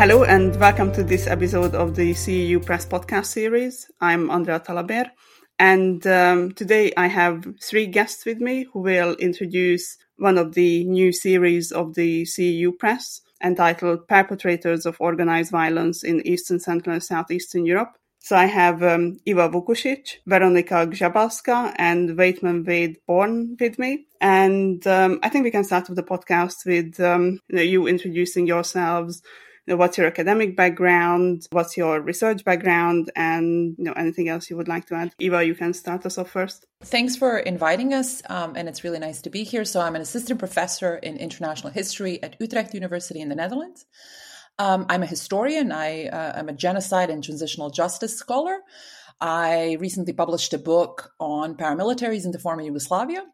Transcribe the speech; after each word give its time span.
Hello 0.00 0.24
and 0.24 0.56
welcome 0.56 0.90
to 0.92 1.02
this 1.04 1.26
episode 1.26 1.74
of 1.74 1.94
the 1.94 2.12
CEU 2.12 2.64
Press 2.64 2.86
podcast 2.86 3.26
series. 3.26 3.90
I'm 4.00 4.30
Andrea 4.30 4.58
Talaber, 4.58 5.10
and 5.58 6.06
um, 6.06 6.52
today 6.52 6.90
I 6.96 7.06
have 7.08 7.46
three 7.62 7.86
guests 7.86 8.24
with 8.24 8.40
me 8.40 8.66
who 8.72 8.80
will 8.80 9.14
introduce 9.16 9.98
one 10.16 10.38
of 10.38 10.54
the 10.54 10.84
new 10.84 11.12
series 11.12 11.70
of 11.70 11.94
the 11.96 12.22
CEU 12.22 12.78
Press 12.78 13.20
entitled 13.44 14.08
Perpetrators 14.08 14.86
of 14.86 14.96
Organized 15.00 15.50
Violence 15.50 16.02
in 16.02 16.26
Eastern, 16.26 16.60
Central, 16.60 16.94
and 16.94 17.02
Southeastern 17.02 17.66
Europe. 17.66 17.98
So 18.20 18.36
I 18.36 18.46
have 18.46 18.82
um, 18.82 19.18
Iva 19.26 19.48
Vukusic, 19.48 20.18
Weronika 20.28 20.86
Grzebalska, 20.86 21.74
and 21.76 22.10
Waitman 22.10 22.66
Wade 22.66 22.98
Beorn 23.06 23.56
with 23.58 23.78
me. 23.78 24.06
And 24.20 24.86
um, 24.86 25.18
I 25.22 25.30
think 25.30 25.44
we 25.44 25.50
can 25.50 25.64
start 25.64 25.88
with 25.88 25.96
the 25.96 26.02
podcast 26.02 26.66
with 26.66 27.00
um, 27.00 27.40
you 27.48 27.86
introducing 27.86 28.46
yourselves, 28.46 29.22
know, 29.70 29.76
what's 29.76 29.96
your 29.96 30.06
academic 30.06 30.56
background, 30.56 31.46
what's 31.50 31.76
your 31.76 32.00
research 32.00 32.44
background, 32.44 33.10
and 33.16 33.74
you 33.78 33.84
know 33.84 33.92
anything 33.92 34.28
else 34.28 34.50
you 34.50 34.56
would 34.56 34.68
like 34.68 34.86
to 34.86 34.94
add. 34.94 35.12
Iva, 35.18 35.44
you 35.44 35.54
can 35.54 35.72
start 35.72 36.04
us 36.04 36.18
off 36.18 36.30
first. 36.30 36.66
Thanks 36.82 37.16
for 37.16 37.38
inviting 37.38 37.94
us, 37.94 38.22
um, 38.28 38.54
and 38.56 38.68
it's 38.68 38.84
really 38.84 38.98
nice 38.98 39.22
to 39.22 39.30
be 39.30 39.44
here. 39.44 39.64
So 39.64 39.80
I'm 39.80 39.96
an 39.96 40.02
assistant 40.02 40.38
professor 40.38 40.96
in 40.96 41.16
international 41.16 41.72
history 41.72 42.22
at 42.22 42.36
Utrecht 42.40 42.74
University 42.74 43.20
in 43.20 43.28
the 43.28 43.36
Netherlands. 43.36 43.86
Um, 44.60 44.84
I'm 44.90 45.02
a 45.02 45.06
historian. 45.06 45.72
I 45.72 46.08
uh, 46.08 46.38
am 46.38 46.50
a 46.50 46.52
genocide 46.52 47.08
and 47.08 47.24
transitional 47.24 47.70
justice 47.70 48.14
scholar. 48.14 48.58
I 49.18 49.78
recently 49.80 50.12
published 50.12 50.52
a 50.52 50.58
book 50.58 51.14
on 51.18 51.56
paramilitaries 51.56 52.26
in 52.26 52.32
the 52.32 52.38
former 52.38 52.60
Yugoslavia, 52.60 53.24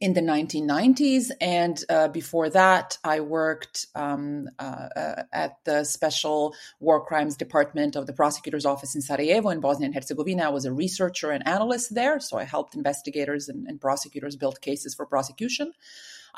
in 0.00 0.14
the 0.14 0.22
1990s. 0.22 1.30
And 1.42 1.84
uh, 1.90 2.08
before 2.08 2.48
that, 2.48 2.96
I 3.04 3.20
worked 3.20 3.84
um, 3.94 4.48
uh, 4.58 4.88
uh, 4.96 5.22
at 5.30 5.56
the 5.66 5.84
Special 5.84 6.54
War 6.80 7.04
Crimes 7.04 7.36
Department 7.36 7.94
of 7.94 8.06
the 8.06 8.14
Prosecutor's 8.14 8.64
Office 8.64 8.94
in 8.94 9.02
Sarajevo 9.02 9.50
in 9.50 9.60
Bosnia 9.60 9.88
and 9.88 9.94
Herzegovina. 9.94 10.44
I 10.44 10.48
was 10.48 10.64
a 10.64 10.72
researcher 10.72 11.32
and 11.32 11.46
analyst 11.46 11.94
there, 11.94 12.18
so 12.18 12.38
I 12.38 12.44
helped 12.44 12.74
investigators 12.74 13.50
and, 13.50 13.66
and 13.66 13.78
prosecutors 13.78 14.36
build 14.36 14.62
cases 14.62 14.94
for 14.94 15.04
prosecution. 15.04 15.74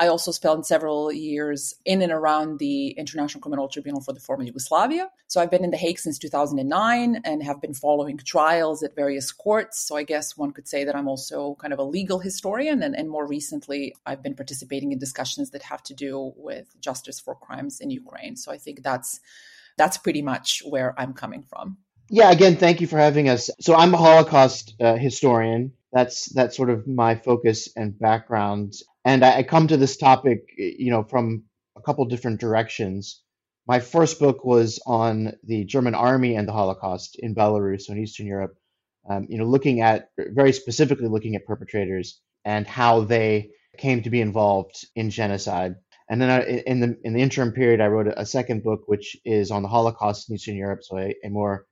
I 0.00 0.06
also 0.06 0.30
spent 0.30 0.64
several 0.64 1.12
years 1.12 1.74
in 1.84 2.02
and 2.02 2.12
around 2.12 2.60
the 2.60 2.90
International 2.90 3.40
Criminal 3.40 3.68
Tribunal 3.68 4.00
for 4.00 4.12
the 4.12 4.20
former 4.20 4.44
Yugoslavia. 4.44 5.10
So 5.26 5.40
I've 5.40 5.50
been 5.50 5.64
in 5.64 5.72
The 5.72 5.76
Hague 5.76 5.98
since 5.98 6.18
2009 6.18 7.22
and 7.24 7.42
have 7.42 7.60
been 7.60 7.74
following 7.74 8.16
trials 8.18 8.82
at 8.84 8.94
various 8.94 9.32
courts. 9.32 9.80
So 9.80 9.96
I 9.96 10.04
guess 10.04 10.36
one 10.36 10.52
could 10.52 10.68
say 10.68 10.84
that 10.84 10.94
I'm 10.94 11.08
also 11.08 11.56
kind 11.60 11.72
of 11.72 11.80
a 11.80 11.82
legal 11.82 12.20
historian. 12.20 12.82
And, 12.82 12.94
and 12.94 13.10
more 13.10 13.26
recently, 13.26 13.94
I've 14.06 14.22
been 14.22 14.36
participating 14.36 14.92
in 14.92 14.98
discussions 14.98 15.50
that 15.50 15.62
have 15.62 15.82
to 15.84 15.94
do 15.94 16.32
with 16.36 16.80
justice 16.80 17.18
for 17.18 17.34
crimes 17.34 17.80
in 17.80 17.90
Ukraine. 17.90 18.36
So 18.36 18.52
I 18.52 18.58
think 18.58 18.82
that's 18.82 19.20
that's 19.76 19.96
pretty 19.96 20.22
much 20.22 20.62
where 20.68 20.94
I'm 20.98 21.12
coming 21.12 21.42
from. 21.42 21.78
Yeah, 22.10 22.30
again, 22.30 22.56
thank 22.56 22.80
you 22.80 22.86
for 22.86 22.98
having 22.98 23.28
us. 23.28 23.50
So 23.60 23.74
I'm 23.74 23.94
a 23.94 23.96
Holocaust 23.96 24.74
uh, 24.80 24.96
historian. 24.96 25.72
That's 25.92 26.32
that's 26.32 26.56
sort 26.56 26.70
of 26.70 26.86
my 26.86 27.14
focus 27.14 27.68
and 27.76 27.98
background. 27.98 28.74
And 29.04 29.24
I, 29.24 29.38
I 29.38 29.42
come 29.42 29.68
to 29.68 29.76
this 29.76 29.96
topic, 29.96 30.42
you 30.56 30.90
know, 30.90 31.02
from 31.02 31.44
a 31.76 31.80
couple 31.82 32.04
different 32.04 32.40
directions. 32.40 33.22
My 33.66 33.80
first 33.80 34.18
book 34.18 34.44
was 34.44 34.80
on 34.86 35.34
the 35.44 35.64
German 35.64 35.94
army 35.94 36.36
and 36.36 36.48
the 36.48 36.52
Holocaust 36.52 37.16
in 37.18 37.34
Belarus 37.34 37.88
and 37.88 37.98
Eastern 37.98 38.26
Europe. 38.26 38.56
Um, 39.08 39.26
you 39.30 39.38
know, 39.38 39.44
looking 39.44 39.80
at 39.80 40.10
very 40.18 40.52
specifically 40.52 41.08
looking 41.08 41.34
at 41.34 41.46
perpetrators 41.46 42.20
and 42.44 42.66
how 42.66 43.00
they 43.00 43.50
came 43.78 44.02
to 44.02 44.10
be 44.10 44.20
involved 44.20 44.86
in 44.94 45.10
genocide. 45.10 45.76
And 46.10 46.20
then 46.20 46.30
I, 46.30 46.62
in 46.66 46.80
the 46.80 46.98
in 47.04 47.12
the 47.12 47.22
interim 47.22 47.52
period, 47.52 47.80
I 47.80 47.86
wrote 47.86 48.12
a, 48.14 48.24
second 48.26 48.62
book, 48.62 48.82
which 48.86 49.16
is 49.24 49.50
on 49.50 49.62
the 49.62 49.68
Holocaust 49.68 50.28
in 50.28 50.36
Eastern 50.36 50.56
Europe, 50.56 50.80
so 50.82 50.98
a, 50.98 51.14
a 51.24 51.28
more 51.28 51.66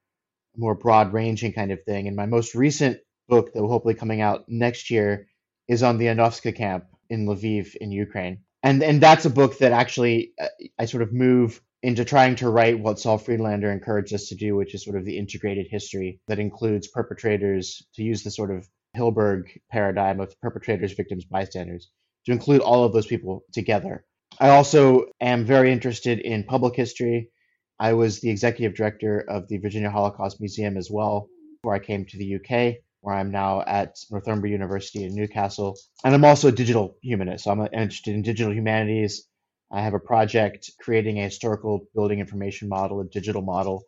more 0.56 0.75
broad 0.75 1.12
ranging 1.12 1.53
kind 1.53 1.72
of 1.72 1.83
thing. 1.84 2.06
And 2.06 2.16
my 2.16 2.27
most 2.27 2.54
recent 2.54 2.98
book 3.28 3.53
that 3.53 3.62
will 3.62 3.70
hopefully 3.70 3.94
coming 3.94 4.20
out 4.20 4.44
next 4.48 4.91
year 4.91 5.28
is 5.69 5.82
on 5.82 5.98
the 5.98 6.06
Janowska 6.06 6.54
camp 6.54 6.84
in 7.10 7.26
Lviv 7.26 7.75
in 7.76 7.91
Ukraine. 7.91 8.38
And 8.62 8.82
and 8.82 9.00
that's 9.00 9.25
a 9.25 9.31
book 9.31 9.59
that 9.59 9.72
actually 9.72 10.32
uh, 10.41 10.48
I 10.78 10.87
sort 10.87 11.03
of 11.03 11.12
move 11.12 11.60
into 11.82 12.04
trying 12.04 12.34
to 12.36 12.48
write 12.50 12.81
what 12.81 12.98
Saul 12.98 13.19
Friedlander 13.19 13.70
encouraged 13.70 14.12
us 14.12 14.28
to 14.28 14.34
do, 14.34 14.56
which 14.56 14.75
is 14.75 14.84
sort 14.84 14.97
of 14.97 15.04
the 15.04 15.19
integrated 15.19 15.66
history 15.70 16.20
that 16.26 16.38
includes 16.38 16.88
perpetrators, 16.88 17.86
to 17.94 18.03
use 18.03 18.22
the 18.22 18.31
sort 18.31 18.50
of 18.50 18.66
Hilberg 18.97 19.44
paradigm 19.70 20.20
of 20.20 20.34
perpetrators, 20.41 20.94
victims, 20.94 21.25
bystanders, 21.25 21.91
to 22.25 22.32
include 22.32 22.60
all 22.60 22.84
of 22.84 22.92
those 22.92 23.06
people 23.06 23.44
together. 23.53 24.04
I 24.41 24.48
also 24.48 25.04
am 25.20 25.44
very 25.44 25.70
interested 25.70 26.19
in 26.19 26.44
public 26.44 26.75
history. 26.75 27.31
I 27.78 27.92
was 27.92 28.20
the 28.20 28.31
executive 28.31 28.75
director 28.75 29.20
of 29.20 29.47
the 29.48 29.59
Virginia 29.59 29.91
Holocaust 29.91 30.41
Museum 30.41 30.76
as 30.76 30.91
well 30.91 31.28
before 31.53 31.75
I 31.75 31.78
came 31.78 32.06
to 32.06 32.19
the 32.19 32.36
UK 32.36 32.76
where 33.06 33.15
I'm 33.15 33.31
now 33.31 33.62
at 33.65 33.94
Northumbria 34.11 34.50
University 34.50 35.05
in 35.05 35.15
Newcastle. 35.15 35.78
And 36.03 36.12
I'm 36.12 36.25
also 36.25 36.49
a 36.49 36.53
digital 36.53 36.97
humanist. 37.03 37.44
So 37.44 37.53
I'm 37.53 37.61
interested 37.61 38.17
in 38.17 38.22
digital 38.22 38.53
humanities. 38.53 39.28
I 39.71 39.83
have 39.83 39.94
a 39.94 40.00
project 40.00 40.72
creating 40.81 41.21
a 41.21 41.22
historical 41.22 41.87
building 41.95 42.19
information 42.19 42.69
model, 42.69 43.00
a 43.00 43.05
digital 43.05 43.43
model 43.43 43.84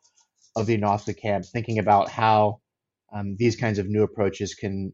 of 0.54 0.66
the 0.66 0.78
Janowska 0.78 1.20
camp, 1.20 1.46
thinking 1.46 1.80
about 1.80 2.08
how 2.08 2.60
um, 3.12 3.34
these 3.36 3.56
kinds 3.56 3.80
of 3.80 3.88
new 3.88 4.04
approaches 4.04 4.54
can 4.54 4.92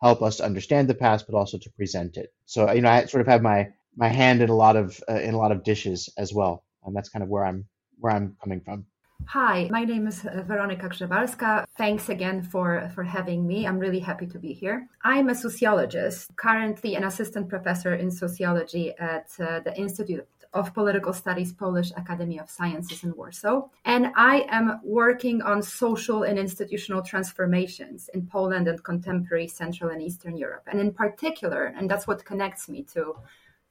help 0.00 0.22
us 0.22 0.36
to 0.36 0.44
understand 0.44 0.86
the 0.86 0.94
past, 0.94 1.26
but 1.28 1.36
also 1.36 1.58
to 1.58 1.70
present 1.76 2.16
it. 2.16 2.28
So 2.46 2.70
you 2.70 2.80
know, 2.80 2.90
I 2.90 3.06
sort 3.06 3.22
of 3.22 3.26
have 3.26 3.42
my 3.42 3.70
my 3.96 4.06
hand 4.06 4.40
in 4.40 4.50
a 4.50 4.54
lot 4.54 4.76
of 4.76 5.00
uh, 5.10 5.14
in 5.14 5.34
a 5.34 5.38
lot 5.38 5.50
of 5.50 5.64
dishes 5.64 6.08
as 6.16 6.32
well, 6.32 6.64
and 6.84 6.94
that's 6.94 7.08
kind 7.08 7.24
of 7.24 7.28
where 7.28 7.44
I'm 7.44 7.64
where 7.98 8.12
I'm 8.14 8.36
coming 8.40 8.60
from. 8.60 8.86
Hi, 9.26 9.68
my 9.70 9.84
name 9.84 10.06
is 10.06 10.20
Weronika 10.20 10.88
Grzebalska. 10.88 11.64
Thanks 11.76 12.08
again 12.08 12.42
for, 12.42 12.90
for 12.94 13.02
having 13.02 13.46
me. 13.46 13.66
I'm 13.66 13.78
really 13.78 13.98
happy 13.98 14.26
to 14.26 14.38
be 14.38 14.52
here. 14.52 14.88
I'm 15.02 15.28
a 15.28 15.34
sociologist, 15.34 16.30
currently 16.36 16.94
an 16.94 17.04
assistant 17.04 17.48
professor 17.48 17.94
in 17.94 18.10
sociology 18.10 18.92
at 18.98 19.28
uh, 19.40 19.60
the 19.60 19.74
Institute 19.76 20.28
of 20.52 20.72
Political 20.72 21.12
Studies 21.12 21.52
Polish 21.52 21.90
Academy 21.96 22.38
of 22.38 22.48
Sciences 22.48 23.02
in 23.02 23.14
Warsaw. 23.16 23.68
And 23.84 24.12
I 24.14 24.46
am 24.50 24.80
working 24.84 25.42
on 25.42 25.62
social 25.62 26.22
and 26.22 26.38
institutional 26.38 27.02
transformations 27.02 28.08
in 28.14 28.26
Poland 28.26 28.68
and 28.68 28.82
contemporary 28.84 29.48
Central 29.48 29.90
and 29.90 30.00
Eastern 30.00 30.36
Europe. 30.36 30.62
And 30.68 30.80
in 30.80 30.92
particular, 30.92 31.74
and 31.76 31.90
that's 31.90 32.06
what 32.06 32.24
connects 32.24 32.68
me 32.68 32.84
to 32.94 33.16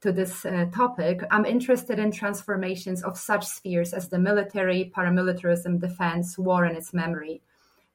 to 0.03 0.11
this 0.11 0.45
uh, 0.45 0.65
topic, 0.73 1.23
I'm 1.31 1.45
interested 1.45 1.97
in 1.97 2.11
transformations 2.11 3.03
of 3.03 3.17
such 3.17 3.45
spheres 3.45 3.93
as 3.93 4.09
the 4.09 4.19
military, 4.19 4.91
paramilitarism, 4.95 5.79
defense, 5.79 6.37
war 6.37 6.65
and 6.65 6.77
its 6.77 6.93
memory, 6.93 7.41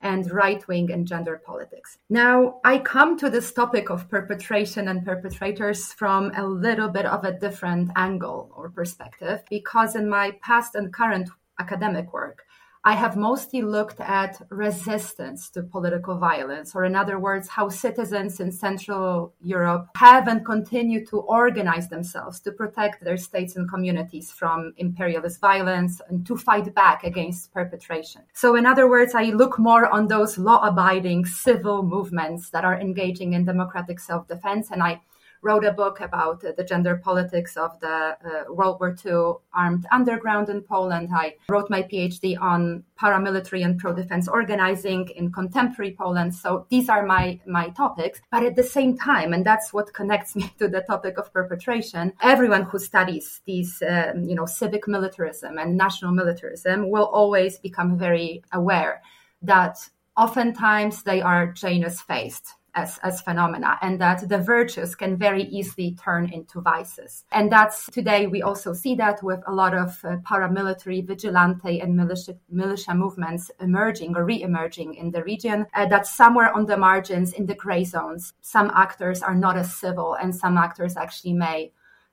and 0.01 0.31
right 0.31 0.67
wing 0.69 0.91
and 0.91 1.07
gender 1.07 1.43
politics. 1.45 1.99
Now, 2.09 2.61
I 2.65 2.79
come 2.79 3.19
to 3.19 3.29
this 3.29 3.53
topic 3.53 3.91
of 3.91 4.09
perpetration 4.09 4.89
and 4.89 5.05
perpetrators 5.05 5.93
from 5.93 6.33
a 6.35 6.47
little 6.47 6.89
bit 6.89 7.05
of 7.05 7.25
a 7.25 7.39
different 7.39 7.91
angle 7.95 8.51
or 8.57 8.71
perspective, 8.71 9.43
because 9.51 9.95
in 9.95 10.09
my 10.09 10.33
past 10.41 10.77
and 10.77 10.91
current 10.91 11.29
academic 11.61 12.13
work, 12.15 12.47
I 12.85 12.95
have 12.95 13.17
mostly 13.17 13.63
looked 13.63 14.01
at 14.01 14.41
resistance 14.51 15.51
to 15.51 15.63
political 15.63 16.17
violence, 16.17 16.75
or 16.75 16.85
in 16.85 16.95
other 16.95 17.19
words, 17.19 17.49
how 17.49 17.69
citizens 17.69 18.41
in 18.41 18.53
Central 18.53 19.35
Europe 19.41 19.89
have 19.97 20.29
and 20.29 20.45
continue 20.45 21.05
to 21.07 21.19
organize 21.19 21.89
themselves 21.89 22.41
to 22.41 22.53
protect 22.53 23.03
their 23.03 23.17
states 23.17 23.57
and 23.57 23.69
communities 23.69 24.31
from 24.31 24.73
imperialist 24.77 25.41
violence 25.41 26.01
and 26.09 26.27
to 26.27 26.37
fight 26.37 26.73
back 26.75 27.05
against 27.05 27.53
perpetration. 27.53 28.23
So, 28.33 28.55
in 28.55 28.65
other 28.65 28.89
words, 28.89 29.15
I 29.15 29.25
look 29.25 29.59
more 29.59 29.87
on 29.93 30.09
those 30.09 30.39
law 30.39 30.67
abiding 30.67 31.27
civil 31.27 31.83
movements 31.83 32.51
that 32.51 32.65
are 32.65 32.81
engaging 32.81 33.33
in 33.33 33.45
democratic 33.45 33.99
self 33.99 34.29
defense, 34.29 34.71
and 34.71 34.83
I 34.83 35.01
wrote 35.43 35.65
a 35.65 35.73
book 35.73 36.01
about 36.01 36.45
uh, 36.45 36.53
the 36.57 36.65
gender 36.65 36.97
politics 36.97 37.57
of 37.57 37.79
the 37.81 38.17
uh, 38.25 38.53
World 38.53 38.79
War 38.81 38.97
II 39.05 39.35
armed 39.53 39.87
underground 39.91 40.49
in 40.49 40.63
Poland. 40.63 41.11
I 41.15 41.37
wrote 41.49 41.71
my 41.71 41.83
PhD 41.83 42.41
on 42.41 42.85
paramilitary 43.01 43.65
and 43.65 43.79
pro 43.79 43.93
defense 43.93 44.29
organizing 44.29 45.09
in 45.17 45.31
contemporary 45.33 45.95
Poland. 45.97 46.35
So 46.35 46.67
these 46.71 46.89
are 46.89 47.07
my, 47.07 47.41
my 47.47 47.69
topics. 47.71 48.21
But 48.31 48.43
at 48.43 48.57
the 48.57 48.63
same 48.63 48.99
time, 48.99 49.33
and 49.33 49.45
that's 49.45 49.73
what 49.73 49.95
connects 49.95 50.35
me 50.37 50.53
to 50.59 50.69
the 50.69 50.83
topic 50.83 51.19
of 51.19 51.33
perpetration, 51.33 52.13
everyone 52.23 52.63
who 52.63 52.79
studies 52.79 53.41
these, 53.47 53.83
um, 53.89 54.25
you 54.25 54.35
know, 54.35 54.47
civic 54.47 54.89
militarism 54.89 55.59
and 55.59 55.77
national 55.77 56.13
militarism 56.13 56.91
will 56.91 57.07
always 57.07 57.59
become 57.59 57.99
very 57.99 58.43
aware 58.53 59.03
that 59.43 59.79
oftentimes 60.17 61.05
they 61.05 61.21
are 61.23 61.53
Janus 61.53 62.01
faced 62.01 62.55
as, 62.79 62.99
as 63.03 63.21
phenomena 63.21 63.77
and 63.83 64.01
that 64.01 64.29
the 64.29 64.39
virtues 64.39 64.95
can 64.95 65.17
very 65.17 65.45
easily 65.59 65.97
turn 66.03 66.33
into 66.33 66.61
vices. 66.61 67.25
And 67.33 67.51
that's 67.51 67.87
today 67.91 68.27
we 68.27 68.41
also 68.43 68.73
see 68.73 68.95
that 68.97 69.23
with 69.23 69.43
a 69.47 69.53
lot 69.53 69.75
of 69.75 69.99
uh, 70.05 70.17
paramilitary, 70.29 71.05
vigilante, 71.05 71.81
and 71.81 71.97
militia, 71.97 72.35
militia 72.49 72.95
movements 72.95 73.51
emerging 73.61 74.17
or 74.17 74.25
re 74.25 74.41
emerging 74.43 74.95
in 74.95 75.11
the 75.11 75.25
region. 75.25 75.67
Uh, 75.75 75.87
that 75.87 76.07
somewhere 76.07 76.51
on 76.57 76.67
the 76.67 76.77
margins, 76.77 77.33
in 77.33 77.47
the 77.47 77.55
gray 77.55 77.85
zones, 77.85 78.33
some 78.41 78.71
actors 78.75 79.23
are 79.23 79.35
not 79.35 79.57
as 79.57 79.75
civil 79.75 80.15
and 80.15 80.35
some 80.35 80.57
actors 80.57 80.97
actually 80.97 81.33
may 81.33 81.73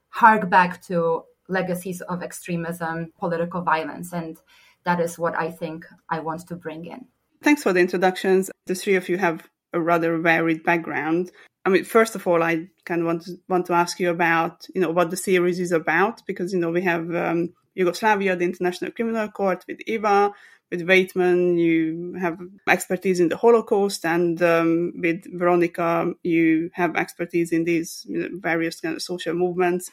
hark 0.09 0.49
back 0.49 0.81
to 0.81 1.23
legacies 1.47 2.01
of 2.01 2.23
extremism, 2.23 3.11
political 3.19 3.61
violence. 3.61 4.13
And 4.13 4.37
that 4.83 4.99
is 4.99 5.19
what 5.19 5.35
I 5.35 5.51
think 5.51 5.85
I 6.09 6.19
want 6.19 6.47
to 6.47 6.55
bring 6.55 6.85
in. 6.85 7.05
Thanks 7.43 7.61
for 7.61 7.73
the 7.73 7.79
introductions. 7.79 8.49
The 8.65 8.75
three 8.75 8.95
of 8.95 9.07
you 9.09 9.17
have 9.17 9.47
a 9.73 9.79
rather 9.79 10.17
varied 10.17 10.63
background. 10.63 11.31
I 11.65 11.69
mean, 11.69 11.83
first 11.83 12.15
of 12.15 12.27
all, 12.27 12.43
I 12.43 12.67
kind 12.85 13.01
of 13.01 13.07
want 13.07 13.23
to, 13.23 13.39
want 13.49 13.65
to 13.67 13.73
ask 13.73 13.99
you 13.99 14.09
about, 14.09 14.67
you 14.73 14.81
know, 14.81 14.91
what 14.91 15.09
the 15.09 15.17
series 15.17 15.59
is 15.59 15.71
about, 15.71 16.25
because, 16.27 16.53
you 16.53 16.59
know, 16.59 16.69
we 16.69 16.83
have 16.83 17.13
um, 17.15 17.53
Yugoslavia, 17.73 18.35
the 18.35 18.45
International 18.45 18.91
Criminal 18.91 19.27
Court 19.29 19.65
with 19.67 19.79
Iva, 19.87 20.31
with 20.71 20.81
Waitman, 20.81 21.59
you 21.59 22.15
have 22.19 22.39
expertise 22.67 23.19
in 23.19 23.29
the 23.29 23.37
Holocaust, 23.37 24.05
and 24.05 24.41
um, 24.41 24.93
with 24.95 25.23
Weronika, 25.33 26.13
you 26.23 26.71
have 26.73 26.95
expertise 26.95 27.51
in 27.51 27.65
these 27.65 28.05
you 28.09 28.17
know, 28.17 28.29
various 28.39 28.79
kind 28.79 28.95
of 28.95 29.01
social 29.01 29.33
movements. 29.33 29.91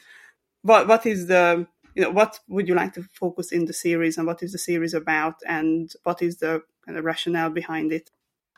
What 0.63 0.87
what 0.87 1.05
is 1.05 1.27
the 1.27 1.67
you 1.95 2.01
know 2.01 2.09
what 2.09 2.39
would 2.47 2.67
you 2.67 2.75
like 2.75 2.93
to 2.93 3.03
focus 3.13 3.51
in 3.51 3.65
the 3.65 3.73
series, 3.73 4.17
and 4.17 4.25
what 4.25 4.41
is 4.41 4.51
the 4.51 4.57
series 4.57 4.93
about, 4.93 5.35
and 5.47 5.91
what 6.03 6.21
is 6.21 6.37
the 6.37 6.63
kind 6.85 6.97
of 6.97 7.05
rationale 7.05 7.49
behind 7.51 7.91
it? 7.91 8.09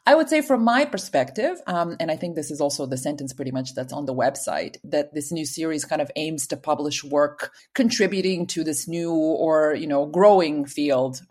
I 0.07 0.13
would 0.13 0.30
say, 0.30 0.42
from 0.42 0.63
my 0.63 0.86
perspective, 0.86 1.60
um, 1.66 1.98
and 2.00 2.12
I 2.12 2.16
think 2.16 2.36
this 2.36 2.52
is 2.52 2.62
also 2.62 2.86
the 2.86 2.98
sentence 2.98 3.34
pretty 3.34 3.50
much 3.50 3.74
that's 3.74 3.92
on 3.92 4.06
the 4.06 4.13
website, 4.13 4.78
that 4.84 5.16
this 5.16 5.31
new 5.31 5.46
series 5.46 5.84
kind 5.84 6.00
of 6.00 6.12
aims 6.16 6.46
to 6.48 6.57
publish 6.57 7.04
work 7.04 7.52
contributing 7.74 8.46
to 8.48 8.63
this 8.63 8.88
new 8.88 9.12
or 9.12 9.74
you 9.74 9.88
know 9.88 10.06
growing 10.06 10.66
field. 10.66 11.22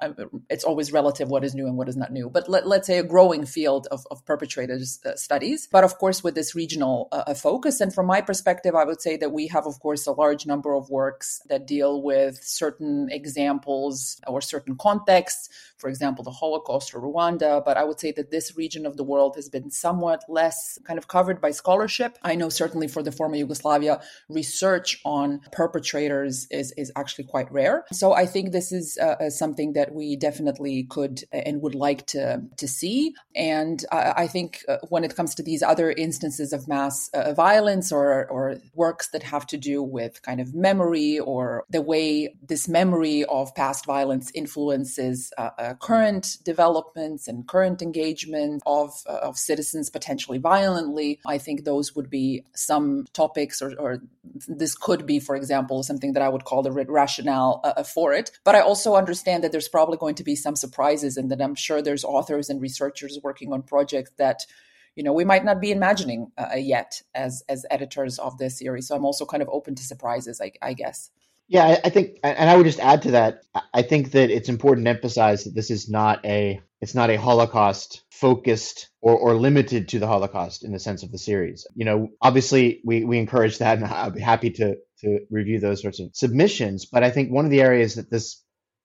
It's 0.50 0.65
always 0.65 0.91
relative 0.91 1.29
what 1.29 1.44
is 1.44 1.55
new 1.55 1.69
and 1.69 1.76
what 1.76 1.88
is 1.88 1.97
not 1.97 2.12
new, 2.12 2.29
but 2.29 2.49
let, 2.49 2.65
us 2.65 2.87
say 2.87 2.99
a 2.99 3.05
growing 3.05 3.47
field 3.47 3.87
of, 3.93 4.05
of 4.11 4.25
perpetrators 4.25 4.99
uh, 5.06 5.15
studies. 5.15 5.69
But 5.71 5.85
of 5.85 5.99
course, 5.99 6.25
with 6.25 6.35
this 6.35 6.56
regional 6.56 7.09
uh, 7.12 7.32
focus, 7.35 7.81
and 7.81 7.94
from 7.94 8.06
my 8.06 8.23
perspective, 8.23 8.75
I 8.75 8.85
would 8.85 9.00
say 9.00 9.17
that 9.19 9.31
we 9.31 9.47
have, 9.49 9.67
of 9.67 9.79
course, 9.79 10.05
a 10.09 10.12
large 10.12 10.47
number 10.47 10.75
of 10.75 10.91
works 10.91 11.41
that 11.49 11.69
deal 11.69 12.03
with 12.03 12.43
certain 12.43 13.09
examples 13.12 14.21
or 14.26 14.41
certain 14.41 14.76
contexts. 14.76 15.49
For 15.85 15.91
example, 15.91 16.25
the 16.25 16.31
Holocaust 16.31 16.95
or 16.95 17.01
Rwanda. 17.03 17.63
But 17.63 17.77
I 17.77 17.85
would 17.85 18.01
say 18.01 18.11
that 18.13 18.31
this 18.31 18.57
region 18.57 18.87
of 18.87 18.97
the 18.97 19.05
world 19.05 19.37
has 19.37 19.51
been 19.51 19.71
somewhat 19.71 20.25
less 20.31 20.79
kind 20.87 20.99
of 20.99 21.09
covered 21.09 21.43
by 21.43 21.51
scholarship. 21.51 22.17
I 22.23 22.37
know 22.37 22.49
certainly 22.49 22.89
for 22.89 23.03
the 23.03 23.13
former 23.13 23.37
Yugoslavia, 23.37 24.01
research 24.31 24.99
on 25.05 25.43
perpetrators 25.53 26.47
is, 26.51 26.73
is 26.79 26.91
actually 26.97 27.25
quite 27.25 27.53
rare. 27.53 27.85
So 27.93 28.15
I 28.15 28.25
think 28.25 28.53
this 28.53 28.73
is 28.73 28.97
uh, 28.97 29.17
uh 29.21 29.29
something 29.29 29.75
that 29.75 29.95
we 29.95 30.17
definitely 30.17 30.85
could 30.85 31.25
and 31.33 31.61
would 31.61 31.75
like 31.75 32.07
to, 32.15 32.41
to 32.57 32.67
see. 32.67 33.13
And 33.37 33.85
uh, 33.93 34.15
I 34.17 34.27
think 34.27 34.65
uh, 34.67 34.79
when 34.89 35.05
it 35.05 35.15
comes 35.15 35.35
to 35.35 35.43
these 35.43 35.63
other 35.63 35.91
instances 35.91 36.55
of 36.55 36.67
mass 36.67 37.11
uh, 37.13 37.35
violence 37.35 37.93
or, 37.93 38.27
or 38.31 38.57
works 38.73 39.09
that 39.09 39.23
have 39.23 39.47
to 39.49 39.59
do 39.59 39.83
with 39.83 40.23
kind 40.23 40.41
of 40.41 40.55
memory 40.55 41.19
or 41.19 41.67
the 41.69 41.83
way 41.83 42.35
this 42.49 42.69
memory 42.69 43.23
of 43.25 43.55
past 43.55 43.85
violence 43.85 44.33
influences 44.35 45.31
current 45.81 46.38
developments 46.44 47.29
and 47.29 47.47
current 47.47 47.82
engagement 47.82 48.62
of, 48.67 49.03
uh, 49.09 49.19
of 49.23 49.38
citizens 49.38 49.91
potentially 49.91 50.38
violently. 50.38 51.21
I 51.26 51.38
think 51.38 51.65
those 51.65 51.94
would 51.94 52.11
be 52.11 52.44
some 52.55 53.06
topics, 53.12 53.62
or, 53.62 53.75
or 53.79 54.03
this 54.49 54.75
could 54.75 55.06
be, 55.06 55.21
for 55.21 55.37
example, 55.37 55.82
something 55.82 56.12
that 56.15 56.23
I 56.23 56.29
would 56.29 56.44
call 56.44 56.62
the 56.62 56.73
rationale 56.73 57.61
uh, 57.65 57.82
for 57.82 58.12
it. 58.12 58.31
But 58.44 58.55
I 58.55 58.61
also 58.61 58.94
understand 58.94 59.44
that 59.44 59.53
there's 59.53 59.69
probably 59.69 59.99
going 59.99 60.15
to 60.17 60.25
be 60.25 60.37
some 60.37 60.56
surprises, 60.56 61.17
and 61.17 61.31
that 61.31 61.43
I'm 61.43 61.55
sure 61.55 61.82
there's 61.82 62.05
authors 62.05 62.49
and 62.50 62.61
researchers 62.61 63.19
working 63.23 63.53
on 63.53 63.62
projects 63.62 64.11
that 64.17 64.47
you 64.97 65.03
know 65.03 65.12
we 65.12 65.25
might 65.25 65.44
not 65.44 65.61
be 65.61 65.73
imagining 65.73 66.31
uh, 66.38 66.56
yet 66.56 67.03
as 67.15 67.43
as 67.49 67.67
editors 67.71 68.19
of 68.19 68.38
this 68.38 68.59
series 68.59 68.88
so 68.88 68.94
i'm 68.94 69.05
also 69.05 69.26
kind 69.26 69.43
of 69.43 69.49
open 69.49 69.75
to 69.75 69.82
surprises 69.82 70.41
i, 70.41 70.53
I 70.62 70.73
guess 70.73 71.11
yeah, 71.49 71.79
I 71.85 71.91
think, 71.91 72.19
and 72.23 72.49
I 72.49 72.56
would 72.56 72.67
just 72.67 72.81
add 72.81 73.02
to 73.02 73.11
that. 73.12 73.43
I 73.73 73.82
think 73.82 74.12
that 74.12 74.31
it's 74.31 74.49
important 74.49 74.87
to 74.87 74.91
emphasize 74.91 75.44
that 75.44 75.55
this 75.55 75.70
is 75.70 75.88
not 75.91 76.25
a 76.25 76.61
it's 76.81 76.94
not 76.94 77.11
a 77.11 77.17
Holocaust 77.17 78.02
focused 78.11 78.88
or, 79.00 79.17
or 79.17 79.35
limited 79.35 79.88
to 79.88 79.99
the 79.99 80.06
Holocaust 80.06 80.64
in 80.64 80.73
the 80.73 80.79
sense 80.79 81.02
of 81.02 81.12
the 81.12 81.19
series. 81.19 81.67
You 81.75 81.85
know, 81.85 82.08
obviously 82.20 82.81
we 82.85 83.05
we 83.05 83.19
encourage 83.19 83.58
that, 83.58 83.76
and 83.76 83.87
I'll 83.87 84.11
be 84.11 84.20
happy 84.20 84.50
to 84.52 84.76
to 85.00 85.20
review 85.31 85.61
those 85.61 85.82
sorts 85.82 86.00
of 86.00 86.11
submissions. 86.14 86.87
But 86.87 87.05
I 87.05 87.11
think 87.11 87.31
one 87.31 87.44
of 87.44 87.50
the 87.50 87.61
areas 87.61 87.97
that 87.97 88.11
this 88.11 88.43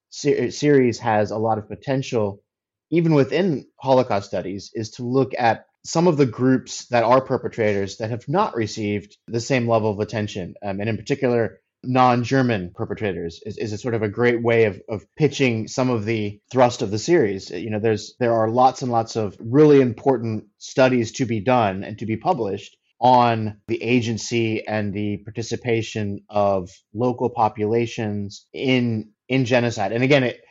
ser- 0.09 0.51
series 0.51 0.99
has 0.99 1.31
a 1.31 1.37
lot 1.37 1.59
of 1.59 1.69
potential, 1.69 2.43
even 2.91 3.13
within 3.13 3.67
Holocaust 3.77 4.27
studies, 4.27 4.71
is 4.73 4.91
to 4.91 5.03
look 5.03 5.31
at 5.37 5.65
some 5.85 6.07
of 6.07 6.17
the 6.17 6.25
groups 6.25 6.87
that 6.87 7.05
are 7.05 7.21
perpetrators 7.21 7.97
that 7.97 8.09
have 8.09 8.27
not 8.27 8.55
received 8.55 9.17
the 9.27 9.39
same 9.39 9.65
level 9.65 9.91
of 9.91 9.99
attention, 10.01 10.55
um, 10.61 10.81
and 10.81 10.89
in 10.89 10.97
particular 10.97 11.61
non-German 11.83 12.71
perpetrators 12.75 13.41
is, 13.45 13.57
is 13.57 13.73
a 13.73 13.77
sort 13.77 13.93
of 13.95 14.01
a 14.01 14.09
great 14.09 14.41
way 14.41 14.65
of, 14.65 14.81
of 14.89 15.05
pitching 15.17 15.67
some 15.67 15.89
of 15.89 16.05
the 16.05 16.39
thrust 16.51 16.81
of 16.81 16.91
the 16.91 16.99
series. 16.99 17.49
You 17.49 17.69
know, 17.69 17.79
there's 17.79 18.15
there 18.19 18.33
are 18.33 18.49
lots 18.49 18.81
and 18.81 18.91
lots 18.91 19.15
of 19.15 19.37
really 19.39 19.81
important 19.81 20.45
studies 20.57 21.13
to 21.13 21.25
be 21.25 21.39
done 21.39 21.83
and 21.83 21.97
to 21.99 22.05
be 22.05 22.17
published 22.17 22.75
on 22.99 23.61
the 23.67 23.81
agency 23.81 24.67
and 24.67 24.93
the 24.93 25.17
participation 25.23 26.21
of 26.29 26.69
local 26.93 27.29
populations 27.29 28.45
in 28.53 29.11
in 29.29 29.45
genocide. 29.45 29.91
And 29.93 30.03
again, 30.03 30.23
it, 30.23 30.41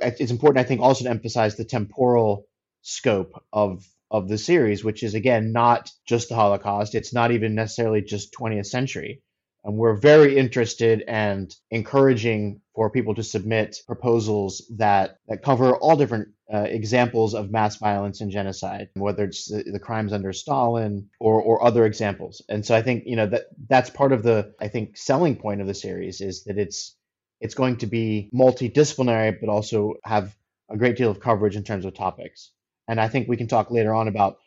it's 0.00 0.30
important, 0.30 0.64
I 0.64 0.68
think, 0.68 0.80
also 0.80 1.04
to 1.04 1.10
emphasize 1.10 1.56
the 1.56 1.64
temporal 1.64 2.46
scope 2.82 3.32
of 3.52 3.84
of 4.10 4.28
the 4.28 4.38
series, 4.38 4.84
which 4.84 5.02
is 5.02 5.14
again 5.14 5.52
not 5.52 5.90
just 6.06 6.28
the 6.28 6.34
Holocaust. 6.36 6.94
It's 6.94 7.12
not 7.12 7.32
even 7.32 7.54
necessarily 7.54 8.02
just 8.02 8.32
20th 8.32 8.66
century. 8.66 9.22
And 9.64 9.76
we're 9.76 9.96
very 9.96 10.36
interested 10.36 11.02
and 11.06 11.54
encouraging 11.70 12.60
for 12.74 12.90
people 12.90 13.14
to 13.16 13.22
submit 13.22 13.82
proposals 13.86 14.62
that, 14.76 15.18
that 15.26 15.42
cover 15.42 15.76
all 15.76 15.96
different 15.96 16.28
uh, 16.52 16.60
examples 16.60 17.34
of 17.34 17.50
mass 17.50 17.76
violence 17.76 18.20
and 18.20 18.30
genocide, 18.30 18.88
whether 18.94 19.24
it's 19.24 19.50
the, 19.50 19.64
the, 19.64 19.78
crimes 19.78 20.12
under 20.12 20.32
Stalin 20.32 21.10
or, 21.20 21.42
or 21.42 21.62
other 21.62 21.84
examples. 21.84 22.40
And 22.48 22.64
so 22.64 22.74
I 22.74 22.80
think 22.80 23.04
you 23.04 23.16
know 23.16 23.26
that 23.26 23.48
that's 23.68 23.90
part 23.90 24.12
of 24.12 24.22
the 24.22 24.54
I 24.58 24.68
think 24.68 24.96
selling 24.96 25.36
point 25.36 25.60
of 25.60 25.66
the 25.66 25.74
series 25.74 26.22
is 26.22 26.44
that 26.44 26.56
it's 26.56 26.96
it's 27.40 27.54
going 27.54 27.76
to 27.78 27.86
be 27.86 28.30
multidisciplinary, 28.34 29.38
but 29.38 29.50
also 29.50 29.94
have 30.04 30.34
a 30.70 30.76
great 30.76 30.96
deal 30.96 31.10
of 31.10 31.20
coverage 31.20 31.56
in 31.56 31.64
terms 31.64 31.84
of 31.84 31.94
topics. 31.94 32.50
And 32.88 32.98
I 33.00 33.08
think 33.08 33.28
we 33.28 33.36
can 33.36 33.48
talk 33.48 33.70
later 33.70 33.94
on 33.94 34.08
about 34.08 34.38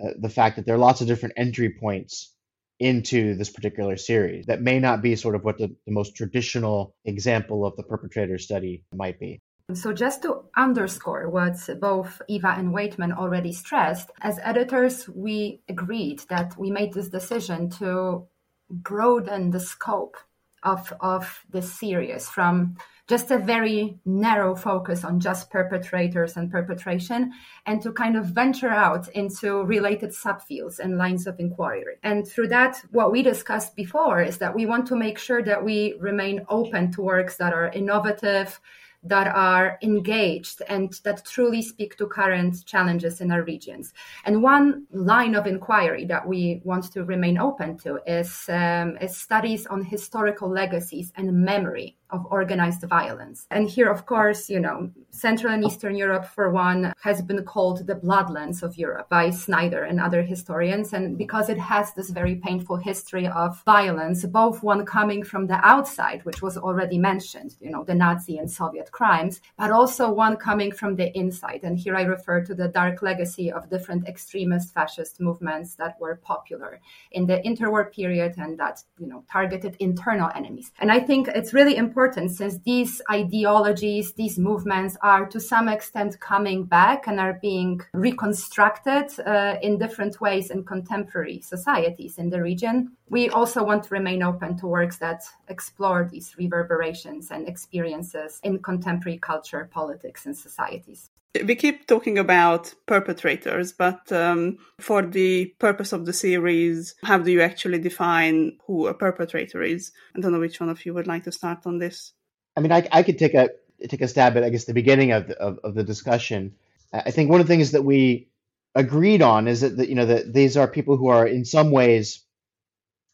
uh, 0.00 0.10
the 0.18 0.28
fact 0.28 0.56
that 0.56 0.66
there 0.66 0.76
are 0.76 0.78
lots 0.78 1.00
of 1.00 1.08
different 1.08 1.34
entry 1.36 1.70
points 1.70 2.32
into 2.80 3.34
this 3.34 3.50
particular 3.50 3.96
series 3.96 4.46
that 4.46 4.62
may 4.62 4.80
not 4.80 5.02
be 5.02 5.14
sort 5.14 5.34
of 5.34 5.44
what 5.44 5.58
the, 5.58 5.68
the 5.86 5.92
most 5.92 6.16
traditional 6.16 6.94
example 7.04 7.64
of 7.64 7.76
the 7.76 7.82
perpetrator 7.82 8.38
study 8.38 8.82
might 8.94 9.20
be. 9.20 9.38
So, 9.74 9.92
just 9.92 10.22
to 10.22 10.42
underscore 10.56 11.28
what 11.30 11.56
both 11.80 12.20
Iva 12.28 12.54
and 12.58 12.74
Waitman 12.74 13.16
already 13.16 13.52
stressed, 13.52 14.10
as 14.20 14.40
editors, 14.42 15.08
we 15.08 15.62
agreed 15.68 16.20
that 16.28 16.56
we 16.58 16.72
made 16.72 16.92
this 16.92 17.08
decision 17.08 17.70
to 17.78 18.26
broaden 18.68 19.50
the 19.50 19.60
scope 19.60 20.16
of, 20.62 20.92
of 21.00 21.44
this 21.50 21.72
series 21.72 22.28
from 22.28 22.76
just 23.10 23.32
a 23.32 23.38
very 23.38 23.98
narrow 24.04 24.54
focus 24.54 25.02
on 25.02 25.18
just 25.18 25.50
perpetrators 25.50 26.36
and 26.36 26.48
perpetration 26.48 27.32
and 27.66 27.82
to 27.82 27.92
kind 27.92 28.16
of 28.16 28.26
venture 28.26 28.68
out 28.68 29.08
into 29.08 29.64
related 29.64 30.10
subfields 30.10 30.78
and 30.78 30.96
lines 30.96 31.26
of 31.26 31.34
inquiry. 31.40 31.96
And 32.04 32.24
through 32.26 32.48
that, 32.48 32.80
what 32.92 33.10
we 33.10 33.24
discussed 33.24 33.74
before 33.74 34.22
is 34.22 34.38
that 34.38 34.54
we 34.54 34.64
want 34.64 34.86
to 34.86 34.94
make 34.94 35.18
sure 35.18 35.42
that 35.42 35.64
we 35.64 35.96
remain 35.98 36.46
open 36.48 36.92
to 36.92 37.02
works 37.02 37.36
that 37.38 37.52
are 37.52 37.72
innovative, 37.72 38.60
that 39.02 39.26
are 39.26 39.76
engaged 39.82 40.62
and 40.68 40.92
that 41.02 41.24
truly 41.24 41.62
speak 41.62 41.96
to 41.96 42.06
current 42.06 42.64
challenges 42.64 43.20
in 43.20 43.32
our 43.32 43.42
regions. 43.42 43.92
And 44.24 44.40
one 44.40 44.86
line 44.92 45.34
of 45.34 45.48
inquiry 45.48 46.04
that 46.04 46.28
we 46.28 46.60
want 46.62 46.92
to 46.92 47.02
remain 47.02 47.38
open 47.38 47.76
to 47.78 47.98
is, 48.06 48.44
um, 48.48 48.98
is 48.98 49.16
studies 49.16 49.66
on 49.66 49.82
historical 49.82 50.48
legacies 50.48 51.12
and 51.16 51.32
memory 51.32 51.96
of 52.12 52.26
organized 52.30 52.82
violence. 52.82 53.46
And 53.50 53.68
here, 53.68 53.90
of 53.90 54.06
course, 54.06 54.48
you 54.48 54.60
know, 54.60 54.90
Central 55.10 55.52
and 55.52 55.64
Eastern 55.64 55.96
Europe, 55.96 56.26
for 56.26 56.50
one, 56.50 56.92
has 57.02 57.22
been 57.22 57.42
called 57.44 57.86
the 57.86 57.94
bloodlands 57.94 58.62
of 58.62 58.76
Europe 58.76 59.08
by 59.08 59.30
Snyder 59.30 59.84
and 59.84 60.00
other 60.00 60.22
historians. 60.22 60.92
And 60.92 61.18
because 61.18 61.48
it 61.48 61.58
has 61.58 61.92
this 61.94 62.10
very 62.10 62.36
painful 62.36 62.76
history 62.76 63.26
of 63.26 63.62
violence, 63.64 64.24
both 64.24 64.62
one 64.62 64.84
coming 64.86 65.22
from 65.22 65.46
the 65.46 65.60
outside, 65.66 66.24
which 66.24 66.42
was 66.42 66.56
already 66.56 66.98
mentioned, 66.98 67.56
you 67.60 67.70
know, 67.70 67.84
the 67.84 67.94
Nazi 67.94 68.38
and 68.38 68.50
Soviet 68.50 68.90
crimes, 68.92 69.40
but 69.58 69.70
also 69.70 70.10
one 70.10 70.36
coming 70.36 70.72
from 70.72 70.96
the 70.96 71.16
inside. 71.16 71.60
And 71.62 71.78
here 71.78 71.96
I 71.96 72.02
refer 72.02 72.42
to 72.44 72.54
the 72.54 72.68
dark 72.68 73.02
legacy 73.02 73.50
of 73.52 73.70
different 73.70 74.06
extremist 74.08 74.72
fascist 74.72 75.20
movements 75.20 75.74
that 75.76 76.00
were 76.00 76.16
popular 76.16 76.80
in 77.12 77.26
the 77.26 77.38
interwar 77.44 77.90
period 77.92 78.34
and 78.38 78.58
that, 78.58 78.82
you 78.98 79.06
know, 79.06 79.24
targeted 79.30 79.76
internal 79.78 80.30
enemies. 80.34 80.72
And 80.78 80.90
I 80.92 81.00
think 81.00 81.28
it's 81.28 81.52
really 81.52 81.76
important 81.76 81.99
since 82.30 82.58
these 82.64 83.02
ideologies, 83.10 84.14
these 84.14 84.38
movements 84.38 84.96
are 85.02 85.26
to 85.26 85.38
some 85.38 85.68
extent 85.68 86.18
coming 86.20 86.64
back 86.64 87.06
and 87.06 87.20
are 87.20 87.38
being 87.42 87.80
reconstructed 87.92 89.06
uh, 89.26 89.56
in 89.62 89.78
different 89.78 90.20
ways 90.20 90.50
in 90.50 90.64
contemporary 90.64 91.40
societies 91.40 92.16
in 92.18 92.30
the 92.30 92.40
region. 92.40 92.92
We 93.08 93.28
also 93.28 93.62
want 93.62 93.84
to 93.84 93.94
remain 93.94 94.22
open 94.22 94.56
to 94.58 94.66
works 94.66 94.96
that 94.98 95.22
explore 95.48 96.08
these 96.10 96.34
reverberations 96.38 97.30
and 97.30 97.46
experiences 97.46 98.40
in 98.42 98.60
contemporary 98.60 99.18
culture, 99.18 99.68
politics, 99.70 100.26
and 100.26 100.36
societies. 100.36 101.09
We 101.44 101.54
keep 101.54 101.86
talking 101.86 102.18
about 102.18 102.74
perpetrators, 102.86 103.72
but 103.72 104.10
um, 104.10 104.58
for 104.80 105.02
the 105.02 105.54
purpose 105.60 105.92
of 105.92 106.04
the 106.04 106.12
series, 106.12 106.96
how 107.04 107.18
do 107.18 107.30
you 107.30 107.40
actually 107.40 107.78
define 107.78 108.58
who 108.66 108.88
a 108.88 108.94
perpetrator 108.94 109.62
is? 109.62 109.92
I 110.16 110.20
don't 110.20 110.32
know 110.32 110.40
which 110.40 110.58
one 110.58 110.70
of 110.70 110.84
you 110.84 110.92
would 110.94 111.06
like 111.06 111.24
to 111.24 111.32
start 111.32 111.66
on 111.66 111.78
this. 111.78 112.12
I 112.56 112.60
mean, 112.60 112.72
I, 112.72 112.88
I 112.90 113.04
could 113.04 113.18
take 113.18 113.34
a 113.34 113.50
take 113.88 114.00
a 114.00 114.08
stab 114.08 114.36
at, 114.36 114.44
I 114.44 114.50
guess, 114.50 114.64
the 114.64 114.74
beginning 114.74 115.12
of 115.12 115.28
the, 115.28 115.38
of, 115.38 115.58
of 115.62 115.74
the 115.74 115.84
discussion. 115.84 116.56
I 116.92 117.12
think 117.12 117.30
one 117.30 117.40
of 117.40 117.46
the 117.46 117.52
things 117.52 117.70
that 117.70 117.82
we 117.84 118.28
agreed 118.74 119.22
on 119.22 119.46
is 119.46 119.60
that, 119.60 119.76
that 119.76 119.88
you 119.88 119.94
know 119.94 120.06
that 120.06 120.32
these 120.32 120.56
are 120.56 120.66
people 120.66 120.96
who 120.96 121.08
are 121.08 121.26
in 121.26 121.44
some 121.44 121.70
ways 121.70 122.24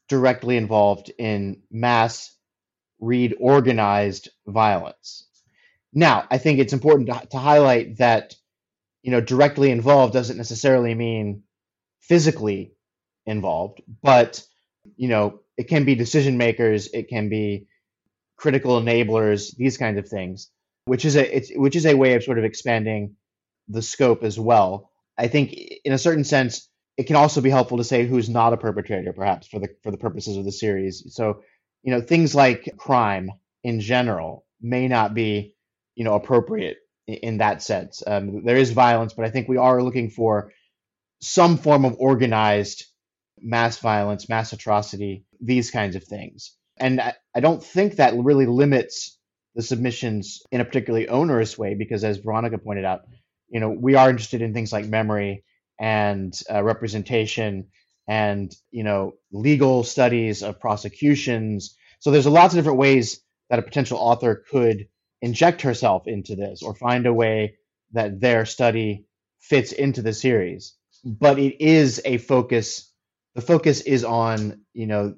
directly 0.09 0.57
involved 0.57 1.13
in 1.19 1.63
mass 1.71 2.35
read 2.99 3.35
organized 3.39 4.31
violence. 4.47 5.26
Now, 5.93 6.27
I 6.31 6.39
think 6.39 6.59
it's 6.59 6.73
important 6.73 7.09
to, 7.09 7.27
to 7.31 7.39
highlight 7.39 7.99
that 7.99 8.35
you 9.03 9.11
know 9.11 9.21
directly 9.21 9.71
involved 9.71 10.13
doesn't 10.13 10.37
necessarily 10.37 10.95
mean 10.95 11.43
physically 12.01 12.73
involved, 13.25 13.83
but 14.03 14.43
you 14.97 15.09
know 15.09 15.41
it 15.57 15.69
can 15.69 15.85
be 15.85 15.95
decision 15.95 16.37
makers, 16.37 16.89
it 16.93 17.09
can 17.09 17.29
be 17.29 17.67
critical 18.37 18.81
enablers, 18.81 19.57
these 19.57 19.79
kinds 19.79 19.99
of 19.99 20.09
things, 20.09 20.51
which 20.85 21.05
is 21.05 21.17
a 21.17 21.37
it's 21.37 21.51
which 21.55 21.77
is 21.77 21.87
a 21.87 21.95
way 21.95 22.15
of 22.15 22.25
sort 22.25 22.39
of 22.39 22.45
expanding 22.45 23.17
the 23.69 23.83
scope 23.83 24.23
as 24.23 24.39
well. 24.39 24.91
I 25.19 25.29
think 25.29 25.55
in 25.85 25.93
a 25.93 25.99
certain 25.99 26.25
sense, 26.25 26.69
it 26.97 27.07
can 27.07 27.17
also 27.17 27.41
be 27.41 27.51
helpful 27.51 27.79
to 27.79 27.85
say 27.85 28.07
who's 28.07 28.29
not 28.29 28.53
a 28.53 28.57
perpetrator, 28.57 29.13
perhaps 29.13 29.47
for 29.47 29.59
the 29.59 29.69
for 29.83 29.91
the 29.91 29.99
purposes 29.99 30.37
of 30.37 30.45
the 30.45 30.53
series. 30.53 31.05
So, 31.15 31.43
you 31.83 31.93
know, 31.93 32.01
things 32.01 32.35
like 32.35 32.75
crime 32.77 33.31
in 33.63 33.81
general 33.81 34.47
may 34.61 34.89
not 34.89 35.15
be, 35.15 35.55
you 35.97 36.05
know, 36.05 36.15
appropriate 36.15 36.77
in, 37.09 37.39
that 37.39 37.63
sense. 37.63 38.03
Um, 38.07 38.45
there 38.45 38.57
is 38.57 38.71
violence, 38.71 39.15
but 39.15 39.25
I 39.25 39.31
think 39.31 39.49
we 39.49 39.57
are 39.57 39.83
looking 39.83 40.11
for 40.11 40.53
some 41.21 41.57
form 41.57 41.85
of 41.85 41.97
organized 41.99 42.85
mass 43.41 43.79
violence, 43.79 44.29
mass 44.29 44.53
atrocity, 44.53 45.25
these 45.41 45.71
kinds 45.71 45.97
of 45.97 46.05
things. 46.05 46.55
And 46.79 47.01
I, 47.01 47.15
I 47.35 47.41
don't 47.41 47.63
think 47.63 47.97
that 47.97 48.15
really 48.17 48.47
limits 48.47 49.19
the 49.55 49.63
submissions 49.63 50.43
in 50.53 50.61
a 50.61 50.65
particularly 50.65 51.09
onerous 51.09 51.59
way, 51.59 51.75
because 51.75 52.05
as 52.05 52.21
Weronika 52.21 52.63
pointed 52.63 52.85
out, 52.85 53.01
you 53.49 53.59
know, 53.59 53.71
we 53.71 53.95
are 53.95 54.11
interested 54.11 54.43
in 54.43 54.53
things 54.53 54.73
like 54.73 54.87
memory 54.87 55.45
and 55.79 56.39
uh, 56.53 56.63
representation 56.63 57.69
and 58.09 58.55
you 58.71 58.85
know 58.85 59.15
legal 59.33 59.83
studies 59.83 60.43
of 60.43 60.61
prosecutions 60.61 61.77
so 61.99 62.11
there's 62.11 62.27
lots 62.27 62.55
of 62.55 62.59
different 62.59 62.79
ways 62.79 63.21
that 63.51 63.59
a 63.59 63.63
potential 63.63 63.99
author 63.99 64.45
could 64.51 64.89
inject 65.23 65.63
herself 65.63 66.07
into 66.07 66.37
this 66.37 66.63
or 66.63 66.75
find 66.75 67.07
a 67.07 67.13
way 67.13 67.57
that 67.93 68.21
their 68.21 68.45
study 68.45 69.07
fits 69.41 69.73
into 69.73 70.03
the 70.03 70.13
series. 70.13 70.75
But 71.05 71.39
it 71.39 71.61
is 71.63 72.01
a 72.05 72.19
focus 72.19 72.93
the 73.35 73.43
focus 73.43 73.83
is 73.83 74.03
on 74.03 74.63
you 74.73 74.87
know 74.87 75.15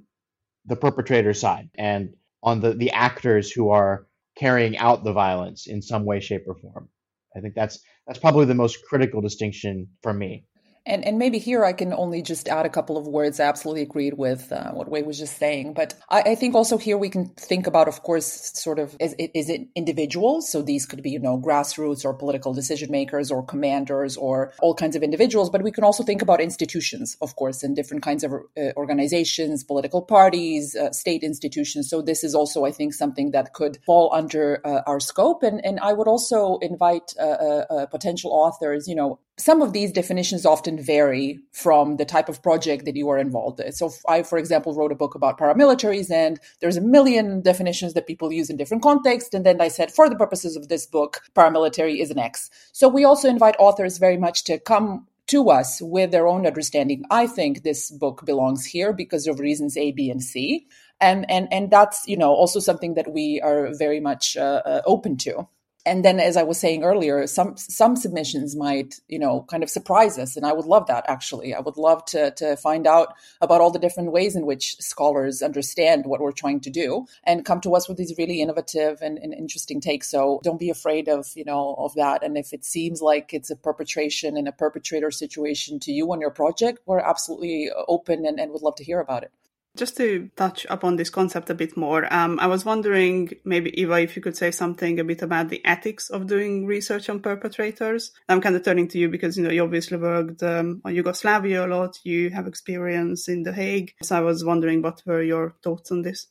the 0.67 0.77
perpetrator 0.77 1.35
side 1.35 1.71
and 1.77 2.15
on 2.43 2.61
the 2.61 2.75
the 2.75 2.91
actors 2.91 3.51
who 3.51 3.71
are 3.71 4.07
carrying 4.37 4.77
out 4.79 5.05
the 5.05 5.13
violence 5.13 5.67
in 5.67 5.83
some 5.83 6.05
way 6.05 6.21
shape 6.21 6.45
or 6.47 6.55
form. 6.55 6.89
I 7.37 7.41
think 7.41 7.55
that's 7.55 7.81
that's 8.07 8.19
probably 8.19 8.47
the 8.47 8.55
most 8.55 8.85
critical 8.89 9.21
distinction 9.21 9.89
for 10.03 10.13
me 10.13 10.45
and 10.87 11.05
and 11.05 11.19
maybe 11.19 11.39
here 11.39 11.65
I 11.65 11.73
can 11.73 11.93
only 11.93 12.23
just 12.23 12.49
add 12.49 12.67
a 12.67 12.69
couple 12.69 12.97
of 12.97 13.07
words. 13.07 13.41
I 13.41 13.45
absolutely 13.45 13.83
agreed 13.83 14.15
with 14.15 14.51
uh, 14.53 14.73
what 14.73 14.89
Wei 14.91 15.03
was 15.03 15.19
just 15.19 15.39
saying, 15.39 15.75
but 15.75 15.95
I, 16.09 16.23
I, 16.23 16.35
think 16.35 16.55
also 16.55 16.79
here 16.79 16.97
we 16.97 17.11
can 17.11 17.29
think 17.29 17.67
about, 17.67 17.89
of 17.89 18.03
course, 18.03 18.53
sort 18.55 18.79
of 18.79 18.97
is, 19.01 19.15
is, 19.19 19.49
it 19.51 19.69
individuals? 19.75 20.51
So 20.51 20.63
these 20.63 20.87
could 20.87 21.03
be 21.03 21.11
you 21.11 21.19
know 21.19 21.39
grassroots 21.39 22.05
or 22.05 22.15
political 22.15 22.53
decision 22.53 22.91
makers 22.91 23.31
or 23.31 23.45
commanders 23.45 24.17
or 24.17 24.53
all 24.61 24.75
kinds 24.75 24.97
of 24.97 25.03
individuals, 25.03 25.51
but 25.51 25.63
we 25.63 25.73
can 25.73 25.85
also 25.85 26.03
think 26.03 26.23
about 26.23 26.41
institutions, 26.41 27.17
of 27.21 27.37
course, 27.37 27.63
and 27.63 27.77
different 27.77 28.03
kinds 28.03 28.25
of 28.25 28.33
uh, 28.33 28.73
organizations, 28.77 29.65
political 29.65 30.03
parties, 30.03 30.75
uh, 30.77 30.91
state 30.93 31.23
institutions. 31.23 31.89
So 31.91 32.03
this 32.03 32.25
is 32.25 32.35
also, 32.35 32.65
I 32.65 32.73
think, 32.73 32.95
something 32.95 33.33
that 33.33 33.53
could 33.53 33.79
fall 33.85 34.11
under 34.13 34.61
uh, 34.65 34.83
our 34.87 35.01
scope. 35.01 35.43
And 35.43 35.65
and 35.65 35.79
I 35.81 35.93
would 35.93 36.09
also 36.09 36.59
invite 36.59 37.15
uh, 37.19 37.23
uh, 37.23 37.87
potential 37.87 38.33
authors, 38.33 38.89
you 38.89 38.95
know, 38.95 39.19
some 39.39 39.63
of 39.63 39.73
these 39.73 39.93
definitions 39.93 40.45
often 40.45 40.83
vary 40.83 41.39
from 41.53 41.97
the 41.97 42.05
type 42.05 42.29
of 42.29 42.43
project 42.43 42.85
that 42.85 42.97
you 42.97 43.09
are 43.09 43.19
involved 43.19 43.61
in. 43.61 43.73
So, 43.73 43.91
I, 44.09 44.23
for 44.23 44.37
example, 44.37 44.75
wrote 44.75 44.93
a 44.93 44.97
book 44.97 45.15
about 45.15 45.39
paramilitaries, 45.39 46.11
and 46.11 46.41
there's 46.61 46.77
a 46.77 46.81
million 46.81 47.41
definitions 47.41 47.95
that 47.95 48.07
people 48.07 48.33
use 48.33 48.51
in 48.51 48.57
different 48.57 48.83
contexts. 48.83 49.35
And 49.35 49.47
then 49.47 49.61
I 49.61 49.69
said, 49.69 49.93
for 49.93 50.09
the 50.09 50.17
purposes 50.17 50.57
of 50.57 50.69
this 50.69 50.87
book, 50.87 51.23
paramilitary 51.35 52.01
is 52.01 52.11
an 52.11 52.19
X. 52.19 52.51
So, 52.73 52.89
we 52.89 53.05
also 53.05 53.29
invite 53.29 53.57
authors 53.59 53.99
very 53.99 54.17
much 54.17 54.45
to 54.45 54.59
come 54.59 55.07
to 55.29 55.51
us 55.51 55.81
with 55.83 56.11
their 56.11 56.27
own 56.27 56.47
understanding. 56.47 57.05
I 57.11 57.27
think 57.27 57.63
this 57.63 57.91
book 57.91 58.25
belongs 58.25 58.65
here 58.65 58.93
because 58.93 59.27
of 59.27 59.39
reasons 59.39 59.77
A, 59.77 59.93
B, 59.93 60.11
and 60.11 60.23
C. 60.23 60.67
And, 61.01 61.31
and, 61.31 61.47
and 61.53 61.71
that's, 61.71 62.09
you 62.09 62.17
know, 62.17 62.31
also 62.31 62.59
something 62.59 62.95
that 62.95 63.13
we 63.13 63.41
are 63.41 63.73
very 63.75 64.01
much 64.01 64.37
uh, 64.37 64.63
uh, 64.65 64.83
open 64.85 65.17
to 65.19 65.47
and 65.89 66.05
then 66.05 66.21
as 66.21 66.37
i 66.37 66.43
was 66.43 66.59
saying 66.59 66.85
earlier 66.85 67.27
some 67.27 67.57
some 67.57 67.97
submissions 67.97 68.57
might 68.57 69.01
you 69.09 69.19
know 69.19 69.45
kind 69.51 69.63
of 69.63 69.71
surprise 69.71 70.19
us 70.19 70.37
and 70.37 70.47
i 70.47 70.53
would 70.53 70.67
love 70.67 70.87
that 70.87 71.05
actually. 71.09 71.55
I 71.55 71.61
would 71.61 71.77
love 71.77 72.05
to 72.07 72.31
to 72.33 72.57
find 72.57 72.87
out 72.87 73.15
about 73.41 73.61
all 73.61 73.71
the 73.71 73.79
different 73.79 74.13
ways 74.13 74.37
in 74.37 74.47
which 74.47 74.77
scholars 74.79 75.43
understand 75.43 76.07
what 76.07 76.21
we're 76.21 76.33
trying 76.33 76.61
to 76.61 76.71
do 76.71 77.07
and 77.25 77.45
come 77.45 77.61
to 77.63 77.75
us 77.75 77.89
with 77.89 77.99
these 77.99 78.15
really 78.19 78.41
innovative 78.41 79.01
and, 79.03 79.19
and 79.19 79.35
interesting 79.35 79.81
takes. 79.81 80.11
So 80.11 80.41
don't 80.45 80.61
be 80.61 80.71
afraid 80.71 81.09
of 81.09 81.27
you 81.35 81.45
know 81.45 81.75
of 81.79 81.95
that. 81.95 82.23
And 82.23 82.37
if 82.37 82.53
it 82.53 82.65
seems 82.65 83.03
like 83.03 83.35
it's 83.35 83.51
a 83.51 83.57
perpetration 83.57 84.37
and 84.37 84.49
a 84.49 84.53
perpetrator 84.53 85.11
situation 85.11 85.81
to 85.81 85.93
you 85.93 86.11
on 86.13 86.21
your 86.21 86.31
project 86.31 86.81
we're 86.87 87.01
absolutely 87.01 87.71
open 87.89 88.27
and, 88.27 88.39
and 88.41 88.53
would 88.53 88.63
love 88.63 88.77
to 88.77 88.85
hear 88.85 89.01
about 89.01 89.23
it 89.23 89.33
just 89.79 89.97
to 89.97 90.29
touch 90.37 90.67
upon 90.69 90.97
this 90.97 91.09
concept 91.09 91.49
a 91.49 91.55
bit 91.55 91.77
more, 91.77 92.13
um, 92.13 92.39
I 92.41 92.47
was 92.47 92.65
wondering 92.65 93.31
maybe 93.45 93.71
Iva, 93.81 94.01
if 94.01 94.17
you 94.17 94.23
could 94.23 94.37
say 94.37 94.51
something 94.51 94.99
a 95.01 95.05
bit 95.05 95.23
about 95.23 95.49
the 95.49 95.65
ethics 95.65 96.11
of 96.11 96.27
doing 96.27 96.67
research 96.67 97.09
on 97.09 97.21
perpetrators. 97.21 98.13
I'm 98.29 98.41
kind 98.41 98.57
of 98.57 98.65
turning 98.65 98.89
to 98.89 98.99
you 98.99 99.09
because 99.09 99.37
you 99.37 99.45
know 99.45 99.51
you 99.51 99.63
obviously 99.63 99.97
worked 99.97 100.43
um, 100.43 100.83
on 100.85 100.95
Yugoslavia 100.95 101.65
a 101.65 101.69
lot. 101.69 101.99
You 102.05 102.31
have 102.31 102.47
experience 102.47 103.29
in 103.29 103.45
The 103.45 103.53
Hague, 103.53 103.95
so 104.03 104.17
I 104.17 104.21
was 104.21 104.45
wondering 104.45 104.83
what 104.83 105.03
were 105.07 105.23
your 105.23 105.55
thoughts 105.63 105.91
on 105.93 106.03
this. 106.03 106.27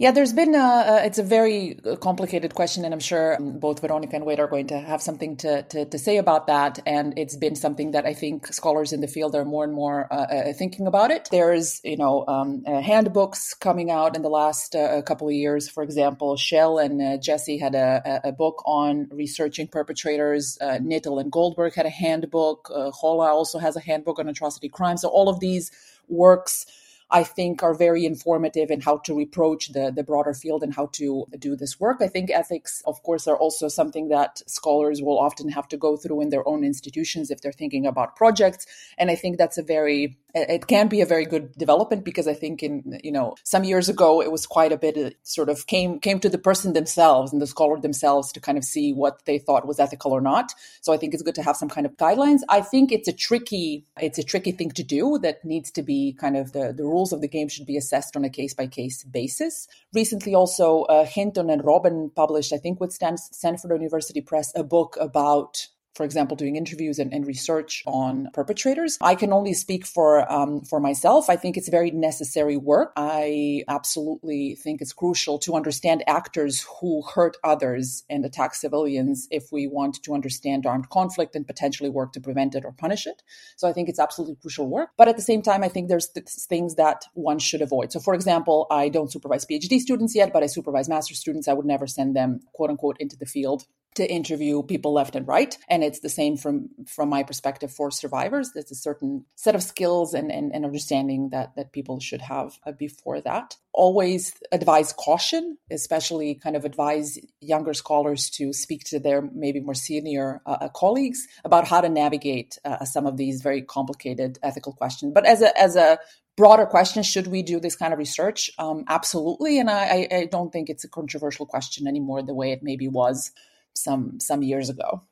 Yeah, 0.00 0.12
there's 0.12 0.32
been 0.32 0.54
a, 0.54 1.02
it's 1.04 1.18
a 1.18 1.24
very 1.24 1.76
complicated 2.00 2.54
question, 2.54 2.84
and 2.84 2.94
I'm 2.94 3.00
sure 3.00 3.36
both 3.40 3.82
Weronika 3.82 4.14
and 4.14 4.24
Wade 4.24 4.38
are 4.38 4.46
going 4.46 4.68
to 4.68 4.78
have 4.78 5.02
something 5.02 5.36
to, 5.38 5.62
to, 5.64 5.86
to, 5.86 5.98
say 5.98 6.18
about 6.18 6.46
that. 6.46 6.78
And 6.86 7.18
it's 7.18 7.34
been 7.34 7.56
something 7.56 7.90
that 7.90 8.06
I 8.06 8.14
think 8.14 8.46
scholars 8.46 8.92
in 8.92 9.00
the 9.00 9.08
field 9.08 9.34
are 9.34 9.44
more 9.44 9.64
and 9.64 9.72
more 9.72 10.06
uh, 10.12 10.26
uh 10.26 10.52
thinking 10.52 10.86
about 10.86 11.10
it. 11.10 11.28
There's, 11.32 11.80
you 11.82 11.96
know, 11.96 12.24
um, 12.28 12.62
uh, 12.64 12.80
handbooks 12.80 13.54
coming 13.54 13.90
out 13.90 14.14
in 14.14 14.22
the 14.22 14.28
last 14.28 14.76
uh, 14.76 15.02
couple 15.02 15.26
of 15.26 15.34
years. 15.34 15.68
For 15.68 15.82
example, 15.82 16.36
Kjell 16.36 16.80
and 16.84 17.02
uh, 17.02 17.16
Jessee 17.16 17.58
had 17.58 17.74
a, 17.74 18.20
a, 18.22 18.32
book 18.32 18.62
on 18.66 19.08
researching 19.10 19.66
perpetrators. 19.66 20.58
Uh, 20.60 20.78
Knittel 20.78 21.20
and 21.20 21.32
Goldberg 21.32 21.74
had 21.74 21.86
a 21.86 21.90
handbook. 21.90 22.70
Uh, 22.72 22.92
Holá 22.92 23.30
also 23.30 23.58
has 23.58 23.74
a 23.74 23.80
handbook 23.80 24.20
on 24.20 24.28
atrocity 24.28 24.68
crime. 24.68 24.96
So 24.96 25.08
all 25.08 25.28
of 25.28 25.40
these 25.40 25.72
works 26.06 26.66
I 27.10 27.24
think 27.24 27.62
are 27.62 27.74
very 27.74 28.04
informative 28.04 28.70
in 28.70 28.80
how 28.80 28.98
to 28.98 29.20
approach 29.20 29.72
the, 29.72 29.90
the 29.94 30.02
broader 30.02 30.34
field 30.34 30.62
and 30.62 30.74
how 30.74 30.86
to 30.92 31.26
do 31.38 31.56
this 31.56 31.80
work. 31.80 31.98
I 32.00 32.08
think 32.08 32.30
ethics, 32.30 32.82
of 32.86 33.02
course, 33.02 33.26
are 33.26 33.36
also 33.36 33.68
something 33.68 34.08
that 34.08 34.42
scholars 34.46 35.00
will 35.00 35.18
often 35.18 35.48
have 35.50 35.68
to 35.68 35.76
go 35.76 35.96
through 35.96 36.20
in 36.20 36.28
their 36.28 36.46
own 36.46 36.64
institutions 36.64 37.30
if 37.30 37.40
they're 37.40 37.52
thinking 37.52 37.86
about 37.86 38.16
projects. 38.16 38.66
And 38.98 39.10
I 39.10 39.14
think 39.14 39.38
that's 39.38 39.58
a 39.58 39.62
very 39.62 40.18
it 40.34 40.66
can 40.66 40.88
be 40.88 41.00
a 41.00 41.06
very 41.06 41.24
good 41.24 41.52
development 41.54 42.04
because 42.04 42.28
I 42.28 42.34
think 42.34 42.62
in 42.62 43.00
you 43.02 43.10
know 43.10 43.34
some 43.44 43.64
years 43.64 43.88
ago 43.88 44.20
it 44.20 44.30
was 44.30 44.46
quite 44.46 44.72
a 44.72 44.76
bit 44.76 44.96
of, 44.96 45.14
sort 45.22 45.48
of 45.48 45.66
came 45.66 46.00
came 46.00 46.20
to 46.20 46.28
the 46.28 46.38
person 46.38 46.74
themselves 46.74 47.32
and 47.32 47.40
the 47.40 47.46
scholar 47.46 47.80
themselves 47.80 48.30
to 48.32 48.40
kind 48.40 48.58
of 48.58 48.64
see 48.64 48.92
what 48.92 49.24
they 49.24 49.38
thought 49.38 49.66
was 49.66 49.80
ethical 49.80 50.12
or 50.12 50.20
not. 50.20 50.52
So 50.82 50.92
I 50.92 50.98
think 50.98 51.14
it's 51.14 51.22
good 51.22 51.34
to 51.36 51.42
have 51.42 51.56
some 51.56 51.68
kind 51.68 51.86
of 51.86 51.96
guidelines. 51.96 52.40
I 52.48 52.60
think 52.60 52.92
it's 52.92 53.08
a 53.08 53.12
tricky 53.12 53.86
it's 54.00 54.18
a 54.18 54.22
tricky 54.22 54.52
thing 54.52 54.70
to 54.72 54.82
do 54.82 55.18
that 55.22 55.44
needs 55.44 55.70
to 55.72 55.82
be 55.82 56.14
kind 56.20 56.36
of 56.36 56.52
the 56.52 56.74
the 56.76 56.84
rules 56.98 57.12
of 57.12 57.20
the 57.20 57.28
game 57.36 57.48
should 57.48 57.66
be 57.66 57.76
assessed 57.76 58.16
on 58.16 58.24
a 58.24 58.30
case 58.30 58.54
by 58.54 58.66
case 58.66 59.04
basis. 59.04 59.68
Recently, 59.94 60.34
also 60.34 60.82
uh, 60.84 61.04
Hinton 61.04 61.48
and 61.48 61.62
Robben 61.62 62.12
published 62.14 62.52
I 62.52 62.58
think 62.58 62.80
with 62.80 62.92
Stanford 62.92 63.70
University 63.70 64.20
Press 64.20 64.52
a 64.56 64.64
book 64.64 64.96
about 65.00 65.68
for 65.98 66.04
example, 66.04 66.36
doing 66.36 66.54
interviews 66.54 67.00
and, 67.00 67.12
and 67.12 67.26
research 67.26 67.82
on 67.84 68.28
perpetrators. 68.32 68.96
I 69.00 69.16
can 69.16 69.32
only 69.32 69.52
speak 69.52 69.84
for 69.84 70.30
um, 70.32 70.62
for 70.62 70.78
myself. 70.78 71.28
I 71.28 71.34
think 71.34 71.56
it's 71.56 71.68
very 71.68 71.90
necessary 71.90 72.56
work. 72.56 72.92
I 72.96 73.64
absolutely 73.66 74.54
think 74.54 74.80
it's 74.80 74.92
crucial 74.92 75.40
to 75.40 75.56
understand 75.56 76.04
actors 76.06 76.64
who 76.80 77.02
hurt 77.02 77.36
others 77.42 78.04
and 78.08 78.24
attack 78.24 78.54
civilians 78.54 79.26
if 79.32 79.50
we 79.50 79.66
want 79.66 80.00
to 80.04 80.14
understand 80.14 80.66
armed 80.66 80.88
conflict 80.88 81.34
and 81.34 81.44
potentially 81.44 81.90
work 81.90 82.12
to 82.12 82.20
prevent 82.20 82.54
it 82.54 82.64
or 82.64 82.70
punish 82.70 83.04
it. 83.04 83.20
So 83.56 83.66
I 83.66 83.72
think 83.72 83.88
it's 83.88 83.98
absolutely 83.98 84.36
crucial 84.36 84.68
work. 84.68 84.90
But 84.96 85.08
at 85.08 85.16
the 85.16 85.22
same 85.22 85.42
time, 85.42 85.64
I 85.64 85.68
think 85.68 85.88
there's 85.88 86.10
th- 86.10 86.28
things 86.28 86.76
that 86.76 87.06
one 87.14 87.40
should 87.40 87.60
avoid. 87.60 87.90
So, 87.90 87.98
for 87.98 88.14
example, 88.14 88.68
I 88.70 88.88
don't 88.88 89.10
supervise 89.10 89.44
PhD 89.44 89.80
students 89.80 90.14
yet, 90.14 90.32
but 90.32 90.44
I 90.44 90.46
supervise 90.46 90.88
master 90.88 91.14
students. 91.16 91.48
I 91.48 91.54
would 91.54 91.66
never 91.66 91.88
send 91.88 92.14
them, 92.14 92.38
quote 92.52 92.70
unquote, 92.70 92.98
into 93.00 93.16
the 93.16 93.26
field 93.26 93.66
to 93.94 94.10
interview 94.10 94.62
people 94.62 94.92
left 94.92 95.16
and 95.16 95.26
right. 95.26 95.56
And 95.68 95.82
it's 95.82 96.00
the 96.00 96.08
same 96.08 96.36
from 96.36 96.68
from 96.86 97.08
my 97.08 97.22
perspective 97.22 97.72
for 97.72 97.90
survivors. 97.90 98.52
There's 98.52 98.70
a 98.70 98.76
certain 98.76 99.24
set 99.34 99.54
of 99.54 99.62
skills 99.62 100.14
and, 100.14 100.30
and, 100.30 100.54
and 100.54 100.64
understanding 100.64 101.30
that 101.30 101.56
that 101.56 101.72
people 101.72 101.98
should 102.00 102.20
have 102.22 102.58
uh, 102.64 102.72
before 102.72 103.20
that. 103.22 103.56
Always 103.72 104.34
advise 104.52 104.92
caution 104.92 105.58
especially 105.70 106.34
kind 106.34 106.56
of 106.56 106.64
advise 106.64 107.18
younger 107.40 107.74
scholars 107.74 108.30
to 108.30 108.52
speak 108.52 108.84
to 108.84 108.98
their 108.98 109.22
maybe 109.34 109.60
more 109.60 109.74
senior 109.74 110.40
uh, 110.46 110.58
uh 110.60 110.68
colleagues 110.68 111.26
about 111.44 111.66
how 111.66 111.80
to 111.80 111.88
navigate 111.88 112.58
uh, 112.64 112.84
some 112.84 113.06
of 113.06 113.16
these 113.16 113.42
very 113.42 113.62
complicated 113.62 114.38
ethical 114.42 114.72
questions. 114.72 115.12
But 115.12 115.26
as 115.26 115.42
a 115.42 115.56
as 115.60 115.76
a 115.76 115.98
broader 116.36 116.66
question 116.66 117.02
should 117.02 117.26
we 117.26 117.42
do 117.42 117.58
this 117.58 117.74
kind 117.74 117.92
of 117.92 117.98
research? 117.98 118.48
Um, 118.58 118.84
absolutely. 118.86 119.58
And 119.58 119.68
I, 119.68 120.06
I 120.10 120.28
don't 120.30 120.52
think 120.52 120.70
it's 120.70 120.84
a 120.84 120.88
controversial 120.88 121.46
question 121.46 121.88
anymore 121.88 122.22
the 122.22 122.32
way 122.32 122.52
it 122.52 122.62
maybe 122.62 122.86
was 122.86 123.32
some 123.82 124.20
some 124.20 124.42
years 124.42 124.68
ago. 124.68 125.02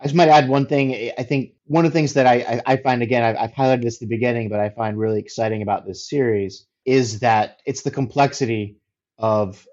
I 0.00 0.04
just 0.04 0.16
might 0.16 0.28
add 0.28 0.48
one 0.48 0.66
thing. 0.66 1.12
I 1.16 1.22
think 1.22 1.52
one 1.66 1.84
of 1.84 1.92
the 1.92 1.96
things 1.96 2.14
that 2.14 2.26
I, 2.26 2.60
I 2.66 2.76
find 2.76 3.02
again, 3.02 3.22
I've, 3.22 3.36
I've 3.36 3.52
highlighted 3.52 3.82
this 3.82 3.96
at 3.96 4.00
the 4.00 4.16
beginning, 4.16 4.48
but 4.48 4.58
I 4.58 4.70
find 4.70 4.98
really 4.98 5.20
exciting 5.20 5.62
about 5.62 5.86
this 5.86 6.08
series 6.08 6.66
is 6.84 7.20
that 7.20 7.58
it's 7.66 7.82
the 7.82 7.90
complexity 7.92 8.78
of, 9.18 9.64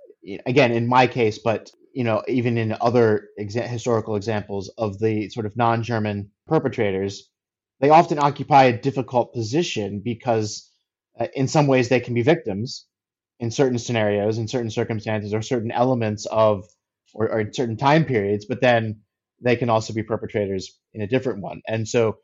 again, 0.46 0.72
in 0.72 0.88
my 0.88 1.08
case, 1.08 1.40
but 1.40 1.72
you 1.94 2.04
know, 2.04 2.22
even 2.28 2.60
in 2.60 2.76
other 2.80 3.30
exa- 3.40 3.68
historical 3.68 4.16
examples 4.16 4.70
of 4.78 5.00
the 5.00 5.30
sort 5.30 5.48
of 5.48 5.58
non-German 5.58 6.30
perpetrators, 6.46 7.28
they 7.80 7.90
often 7.90 8.20
occupy 8.20 8.66
a 8.66 8.80
difficult 8.80 9.34
position 9.34 10.02
because, 10.04 10.70
uh, 11.20 11.28
in 11.34 11.48
some 11.48 11.66
ways, 11.66 11.90
they 11.90 12.00
can 12.00 12.14
be 12.14 12.22
victims 12.22 12.86
in 13.40 13.50
certain 13.50 13.80
scenarios, 13.80 14.38
in 14.38 14.48
certain 14.48 14.70
circumstances, 14.70 15.34
or 15.34 15.42
certain 15.42 15.72
elements 15.72 16.28
of 16.28 16.66
or, 17.14 17.32
or 17.32 17.40
in 17.42 17.54
certain 17.54 17.78
time 17.78 18.06
periods, 18.06 18.46
but 18.46 18.62
then 18.62 19.02
they 19.42 19.56
can 19.56 19.70
also 19.70 19.94
be 19.94 20.04
perpetrators 20.04 20.78
in 20.94 21.02
a 21.02 21.08
different 21.08 21.42
one. 21.42 21.62
And 21.68 21.88
so, 21.88 22.18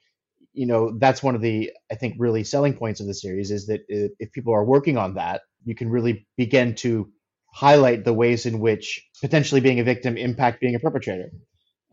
you 0.54 0.66
know, 0.66 0.98
that's 0.98 1.24
one 1.24 1.36
of 1.36 1.42
the 1.42 1.72
I 1.92 1.96
think 1.96 2.16
really 2.18 2.44
selling 2.44 2.74
points 2.74 3.00
of 3.00 3.08
the 3.08 3.14
series 3.14 3.52
is 3.52 3.68
that 3.68 3.82
if 3.90 4.32
people 4.32 4.54
are 4.54 4.64
working 4.64 4.98
on 4.98 5.16
that, 5.16 5.42
you 5.64 5.76
can 5.76 5.90
really 5.90 6.28
begin 6.38 6.76
to 6.76 7.10
highlight 7.54 8.04
the 8.04 8.14
ways 8.14 8.46
in 8.46 8.60
which 8.60 9.02
potentially 9.22 9.62
being 9.62 9.80
a 9.80 9.84
victim 9.84 10.18
impact 10.18 10.60
being 10.60 10.76
a 10.76 10.80
perpetrator. 10.80 11.32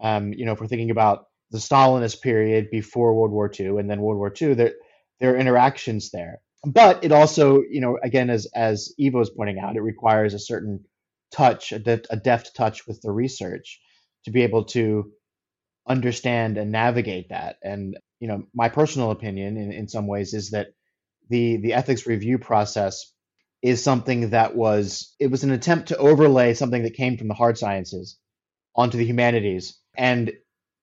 Um, 0.00 0.32
you 0.32 0.44
know, 0.44 0.52
if 0.52 0.60
we're 0.60 0.66
thinking 0.66 0.90
about 0.90 1.26
the 1.52 1.58
Stalinist 1.58 2.20
period 2.20 2.68
before 2.70 3.14
World 3.14 3.30
War 3.30 3.50
II 3.58 3.78
and 3.78 3.88
then 3.88 4.00
World 4.00 4.18
War 4.18 4.32
II, 4.40 4.54
there 4.54 4.72
there 5.20 5.34
are 5.34 5.38
interactions 5.38 6.10
there. 6.10 6.40
But 6.64 7.04
it 7.04 7.12
also, 7.12 7.60
you 7.60 7.80
know, 7.80 7.98
again, 8.02 8.30
as 8.30 8.46
as 8.54 8.92
Iva 8.98 9.20
is 9.20 9.30
pointing 9.30 9.58
out, 9.58 9.76
it 9.76 9.82
requires 9.82 10.34
a 10.34 10.38
certain 10.38 10.84
touch, 11.32 11.72
a, 11.72 11.78
de- 11.80 12.02
a 12.10 12.16
deft 12.16 12.56
touch 12.56 12.86
with 12.86 13.00
the 13.02 13.12
research 13.12 13.80
to 14.26 14.32
be 14.32 14.42
able 14.42 14.64
to 14.66 15.12
understand 15.88 16.58
and 16.58 16.72
navigate 16.72 17.30
that. 17.30 17.56
And 17.62 17.98
you 18.20 18.28
know, 18.28 18.44
my 18.54 18.68
personal 18.70 19.10
opinion 19.12 19.56
in, 19.56 19.72
in 19.72 19.88
some 19.88 20.06
ways 20.06 20.34
is 20.34 20.52
that 20.52 20.68
the 21.30 21.58
the 21.58 21.74
ethics 21.74 22.06
review 22.06 22.38
process 22.38 23.12
is 23.62 23.82
something 23.82 24.30
that 24.30 24.56
was 24.56 25.14
it 25.20 25.28
was 25.30 25.44
an 25.44 25.52
attempt 25.52 25.88
to 25.88 25.96
overlay 25.98 26.54
something 26.54 26.82
that 26.84 26.94
came 26.94 27.16
from 27.18 27.28
the 27.28 27.34
hard 27.34 27.58
sciences 27.58 28.18
onto 28.76 28.98
the 28.98 29.06
humanities. 29.06 29.78
And 29.96 30.32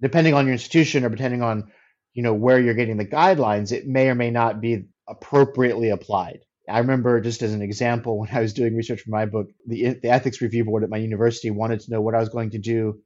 depending 0.02 0.34
on 0.34 0.46
your 0.46 0.54
institution 0.54 1.06
or 1.06 1.10
depending 1.10 1.42
on 1.44 1.72
you 2.14 2.24
know 2.24 2.34
where 2.34 2.60
you're 2.60 2.74
getting 2.76 2.98
the 2.98 3.06
guidelines, 3.06 3.72
it 3.72 3.88
may 3.88 4.10
or 4.10 4.16
may 4.16 4.32
not 4.32 4.62
be 4.62 4.86
appropriately 5.08 5.90
applied. 5.90 6.40
I 6.70 6.80
remember 6.80 7.20
just 7.22 7.42
as 7.42 7.54
an 7.54 7.62
example 7.62 8.18
when 8.20 8.30
I 8.32 8.42
was 8.42 8.54
doing 8.54 8.76
research 8.76 9.02
for 9.02 9.12
my 9.12 9.26
book, 9.26 9.50
the 9.66 9.96
the 10.02 10.10
ethics 10.10 10.42
review 10.42 10.66
board 10.66 10.84
at 10.84 10.90
my 10.90 10.98
university 10.98 11.52
wanted 11.52 11.82
to 11.82 11.92
know 11.92 12.02
what 12.02 12.16
I 12.16 12.20
was 12.20 12.30
going 12.30 12.52
to 12.52 12.60
do 12.60 13.00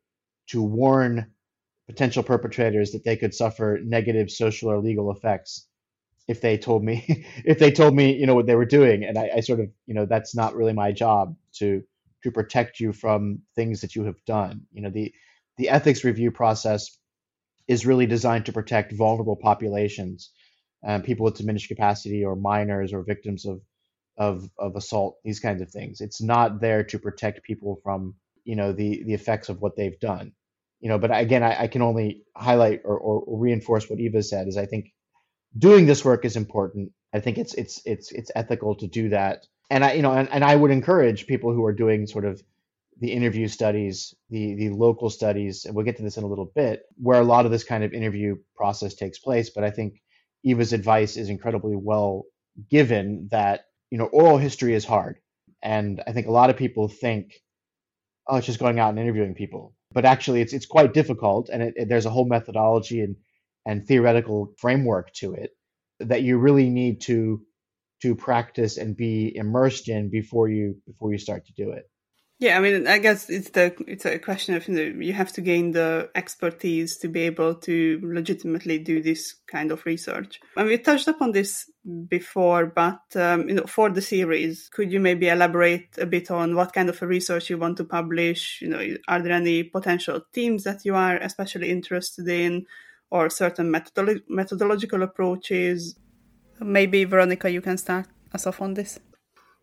to 0.50 0.62
warn 0.62 1.32
potential 1.88 2.24
perpetrators 2.24 2.92
that 2.92 3.04
they 3.04 3.18
could 3.18 3.34
suffer 3.34 3.80
negative 3.84 4.32
social 4.32 4.70
or 4.70 4.80
legal 4.80 5.12
effects 5.12 5.68
if 6.28 6.42
they 6.42 6.58
told 6.58 6.84
me 6.84 7.26
if 7.46 7.60
they 7.60 7.72
told 7.72 7.96
me 7.96 8.16
you 8.16 8.26
know 8.26 8.36
what 8.36 8.48
they 8.48 8.56
were 8.56 8.66
doing. 8.66 9.04
And 9.04 9.18
I, 9.18 9.30
I 9.38 9.40
sort 9.42 9.60
of 9.60 9.70
you 9.86 9.94
know 9.94 10.06
that's 10.06 10.36
not 10.36 10.56
really 10.56 10.74
my 10.74 10.92
job 10.92 11.36
to 11.60 11.84
to 12.24 12.32
protect 12.32 12.80
you 12.80 12.94
from 12.94 13.40
things 13.56 13.82
that 13.82 13.96
you 13.96 14.06
have 14.06 14.24
done. 14.26 14.62
You 14.72 14.82
know 14.84 14.90
the 14.90 15.14
the 15.58 15.70
ethics 15.70 16.04
review 16.04 16.32
process 16.32 16.98
is 17.68 17.86
really 17.86 18.06
designed 18.06 18.46
to 18.46 18.54
protect 18.54 18.92
vulnerable 18.94 19.36
populations 19.36 20.32
um, 20.86 21.02
people 21.02 21.26
with 21.26 21.36
diminished 21.36 21.70
capacity 21.70 22.24
or 22.26 22.36
minors 22.36 22.94
or 22.94 23.04
victims 23.04 23.46
of, 23.46 23.62
of 24.18 24.50
of 24.58 24.76
assault, 24.76 25.18
these 25.24 25.40
kinds 25.40 25.62
of 25.62 25.70
things. 25.72 26.02
It's 26.02 26.22
not 26.22 26.62
there 26.62 26.84
to 26.86 27.00
protect 27.00 27.44
people 27.44 27.80
from 27.84 28.16
you 28.44 28.56
know 28.56 28.72
the 28.74 29.04
the 29.04 29.14
effects 29.14 29.50
of 29.50 29.62
what 29.62 29.76
they've 29.76 30.00
done. 30.00 30.34
You 30.82 30.90
know, 30.90 31.00
but 31.00 31.18
again, 31.18 31.44
I, 31.44 31.64
I 31.64 31.68
can 31.68 31.82
only 31.82 32.24
highlight 32.36 32.82
or, 32.84 32.98
or 32.98 33.40
reinforce 33.40 33.90
what 33.90 34.00
Iva 34.00 34.22
said. 34.22 34.48
Is 34.48 34.58
I 34.58 34.66
think 34.66 34.92
doing 35.58 35.86
this 35.86 36.04
work 36.04 36.26
is 36.26 36.36
important. 36.36 36.92
I 37.14 37.20
think 37.20 37.38
it's 37.38 37.54
it's 37.54 37.82
it's 37.86 38.12
it's 38.12 38.32
ethical 38.36 38.76
to 38.76 38.88
do 38.88 39.10
that, 39.10 39.48
and 39.70 39.84
I 39.84 39.94
you 39.94 40.02
know 40.02 40.12
and, 40.12 40.30
and 40.30 40.44
I 40.44 40.56
would 40.56 40.72
encourage 40.72 41.28
people 41.28 41.54
who 41.54 41.66
are 41.66 41.74
doing 41.74 42.08
sort 42.08 42.26
of 42.26 42.42
the 43.00 43.12
interview 43.12 43.48
studies, 43.48 44.14
the 44.30 44.56
the 44.56 44.70
local 44.70 45.10
studies, 45.10 45.66
and 45.66 45.76
we'll 45.76 45.86
get 45.86 45.98
to 45.98 46.04
this 46.04 46.18
in 46.18 46.24
a 46.24 46.28
little 46.28 46.52
bit, 46.54 46.84
where 46.98 47.22
a 47.22 47.26
lot 47.26 47.46
of 47.46 47.52
this 47.52 47.64
kind 47.64 47.84
of 47.84 47.94
interview 47.94 48.36
process 48.56 48.94
takes 48.96 49.20
place. 49.20 49.50
But 49.50 49.64
I 49.64 49.72
think 49.72 50.03
Iva's 50.44 50.74
advice 50.74 51.18
is 51.18 51.30
incredibly 51.30 51.76
well 51.76 52.26
given 52.70 53.30
that, 53.32 53.66
you 53.90 53.98
know, 53.98 54.06
oral 54.06 54.38
history 54.38 54.74
is 54.74 54.86
hard. 54.86 55.18
And 55.62 56.04
I 56.06 56.12
think 56.12 56.28
a 56.28 56.32
lot 56.32 56.50
of 56.50 56.58
people 56.58 56.88
think, 56.88 57.34
oh, 58.28 58.38
it's 58.38 58.48
just 58.48 58.60
going 58.60 58.80
out 58.80 58.90
and 58.90 59.00
interviewing 59.00 59.36
people. 59.36 59.74
But 59.92 60.06
actually, 60.06 60.42
it's, 60.42 60.54
it's 60.54 60.66
quite 60.66 60.94
difficult. 60.94 61.50
And 61.52 61.64
it, 61.64 61.74
it, 61.78 61.90
there's 61.90 62.06
a 62.06 62.10
whole 62.10 62.28
methodology 62.28 63.02
and, 63.02 63.16
and 63.66 63.88
theoretical 63.88 64.54
framework 64.58 65.14
to 65.16 65.34
it 65.34 65.52
that 66.00 66.24
you 66.24 66.38
really 66.38 66.70
need 66.70 67.02
to 67.02 67.42
to 68.02 68.16
practice 68.16 68.78
and 68.78 68.98
be 68.98 69.34
immersed 69.34 69.88
in 69.88 70.10
before 70.10 70.50
you 70.50 70.76
before 70.86 71.14
you 71.14 71.18
start 71.18 71.46
to 71.46 71.54
do 71.54 71.72
it. 71.72 71.90
Yeah, 72.44 72.58
I 72.58 72.60
mean, 72.60 72.88
I 72.88 72.98
guess 72.98 73.30
it's 73.30 73.52
the 73.52 73.74
it's 73.88 74.06
a 74.06 74.20
question 74.20 74.54
of 74.56 74.68
you, 74.68 74.74
know, 74.76 75.02
you 75.02 75.14
have 75.14 75.32
to 75.32 75.40
gain 75.40 75.72
the 75.72 76.10
expertise 76.14 76.98
to 76.98 77.08
be 77.08 77.22
able 77.22 77.56
to 77.56 78.02
legitimately 78.04 78.80
do 78.80 79.02
this 79.02 79.36
kind 79.48 79.72
of 79.72 79.86
research. 79.86 80.42
And 80.58 80.68
we 80.68 80.78
touched 80.78 81.08
upon 81.08 81.32
this 81.32 81.72
before, 82.10 82.66
but 82.66 83.00
um, 83.16 83.48
you 83.48 83.56
know, 83.56 83.64
for 83.64 83.90
the 83.90 84.02
series, 84.02 84.68
could 84.68 84.92
you 84.92 85.00
maybe 85.00 85.30
elaborate 85.30 85.88
a 85.98 86.06
bit 86.06 86.32
on 86.32 86.54
what 86.54 86.74
kind 86.74 86.90
of 86.90 87.02
a 87.02 87.08
research 87.08 87.50
you 87.50 87.58
want 87.58 87.78
to 87.78 87.86
publish? 87.86 88.60
You 88.62 88.68
know, 88.68 88.98
are 89.08 89.22
there 89.22 89.32
any 89.32 89.64
potential 89.64 90.20
themes 90.34 90.66
that 90.66 90.84
you 90.84 90.96
are 90.96 91.16
especially 91.16 91.70
interested 91.70 92.28
in, 92.28 92.66
or 93.10 93.30
certain 93.30 93.72
methodolo- 93.72 94.28
methodological 94.28 95.02
approaches? 95.02 95.96
Maybe 96.60 97.06
Weronika, 97.06 97.50
you 97.50 97.62
can 97.62 97.78
start 97.78 98.08
us 98.34 98.46
off 98.46 98.62
on 98.62 98.74
this. 98.74 99.00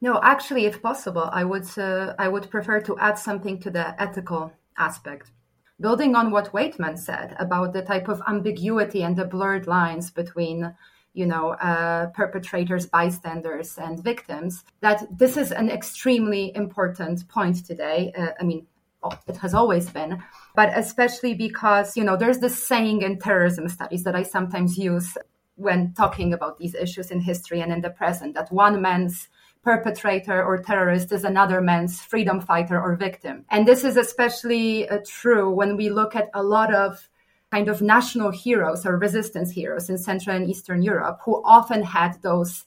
No, 0.00 0.20
actually, 0.22 0.64
if 0.64 0.80
possible, 0.80 1.28
I 1.32 1.44
would 1.44 1.66
uh, 1.78 2.14
I 2.18 2.28
would 2.28 2.50
prefer 2.50 2.80
to 2.80 2.98
add 2.98 3.18
something 3.18 3.60
to 3.60 3.70
the 3.70 4.00
ethical 4.00 4.52
aspect. 4.78 5.30
Building 5.78 6.14
on 6.14 6.30
what 6.30 6.52
Waitman 6.52 6.98
said 6.98 7.36
about 7.38 7.72
the 7.72 7.82
type 7.82 8.08
of 8.08 8.22
ambiguity 8.26 9.02
and 9.02 9.16
the 9.16 9.24
blurred 9.24 9.66
lines 9.66 10.10
between 10.10 10.74
you 11.12 11.26
know, 11.26 11.50
uh, 11.54 12.06
perpetrators, 12.08 12.86
bystanders, 12.86 13.78
and 13.78 14.02
victims, 14.02 14.64
that 14.80 15.06
this 15.10 15.36
is 15.36 15.50
an 15.50 15.68
extremely 15.68 16.54
important 16.54 17.26
point 17.28 17.64
today. 17.66 18.12
Uh, 18.16 18.28
I 18.40 18.44
mean, 18.44 18.66
it 19.26 19.36
has 19.38 19.54
always 19.54 19.88
been, 19.90 20.22
but 20.54 20.70
especially 20.76 21.34
because, 21.34 21.96
you 21.96 22.04
know, 22.04 22.16
there's 22.16 22.38
this 22.38 22.66
saying 22.66 23.02
in 23.02 23.18
terrorism 23.18 23.68
studies 23.68 24.04
that 24.04 24.14
I 24.14 24.22
sometimes 24.22 24.78
use 24.78 25.16
when 25.56 25.92
talking 25.94 26.32
about 26.32 26.58
these 26.58 26.74
issues 26.74 27.10
in 27.10 27.20
history 27.20 27.60
and 27.60 27.72
in 27.72 27.80
the 27.80 27.90
present 27.90 28.34
that 28.34 28.52
one 28.52 28.80
man's 28.80 29.28
perpetrator 29.62 30.42
or 30.42 30.58
terrorist 30.58 31.12
is 31.12 31.24
another 31.24 31.60
man's 31.60 32.00
freedom 32.00 32.40
fighter 32.40 32.80
or 32.80 32.96
victim. 32.96 33.44
And 33.50 33.66
this 33.66 33.84
is 33.84 33.96
especially 33.96 34.88
uh, 34.88 34.98
true 35.06 35.50
when 35.50 35.76
we 35.76 35.90
look 35.90 36.16
at 36.16 36.30
a 36.34 36.42
lot 36.42 36.74
of 36.74 37.08
kind 37.50 37.68
of 37.68 37.82
national 37.82 38.30
heroes 38.30 38.86
or 38.86 38.96
resistance 38.96 39.50
heroes 39.50 39.90
in 39.90 39.98
Central 39.98 40.36
and 40.36 40.48
Eastern 40.48 40.82
Europe 40.82 41.18
who 41.24 41.42
often 41.44 41.82
had 41.82 42.20
those 42.22 42.64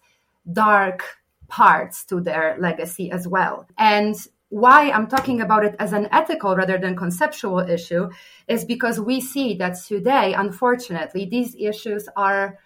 dark 0.51 1.03
parts 1.47 2.03
to 2.05 2.19
their 2.19 2.57
legacy 2.59 3.11
as 3.11 3.27
well. 3.27 3.65
And 3.77 4.15
why 4.49 4.91
I'm 4.91 5.07
talking 5.07 5.41
about 5.41 5.65
it 5.65 5.75
as 5.79 5.93
an 5.93 6.07
ethical 6.11 6.55
rather 6.55 6.77
than 6.77 6.95
conceptual 6.95 7.59
issue 7.59 8.09
is 8.47 8.65
because 8.65 8.99
we 8.99 9.19
see 9.19 9.55
that 9.55 9.77
today, 9.87 10.33
unfortunately, 10.33 11.25
these 11.25 11.55
issues 11.57 12.07
are 12.15 12.59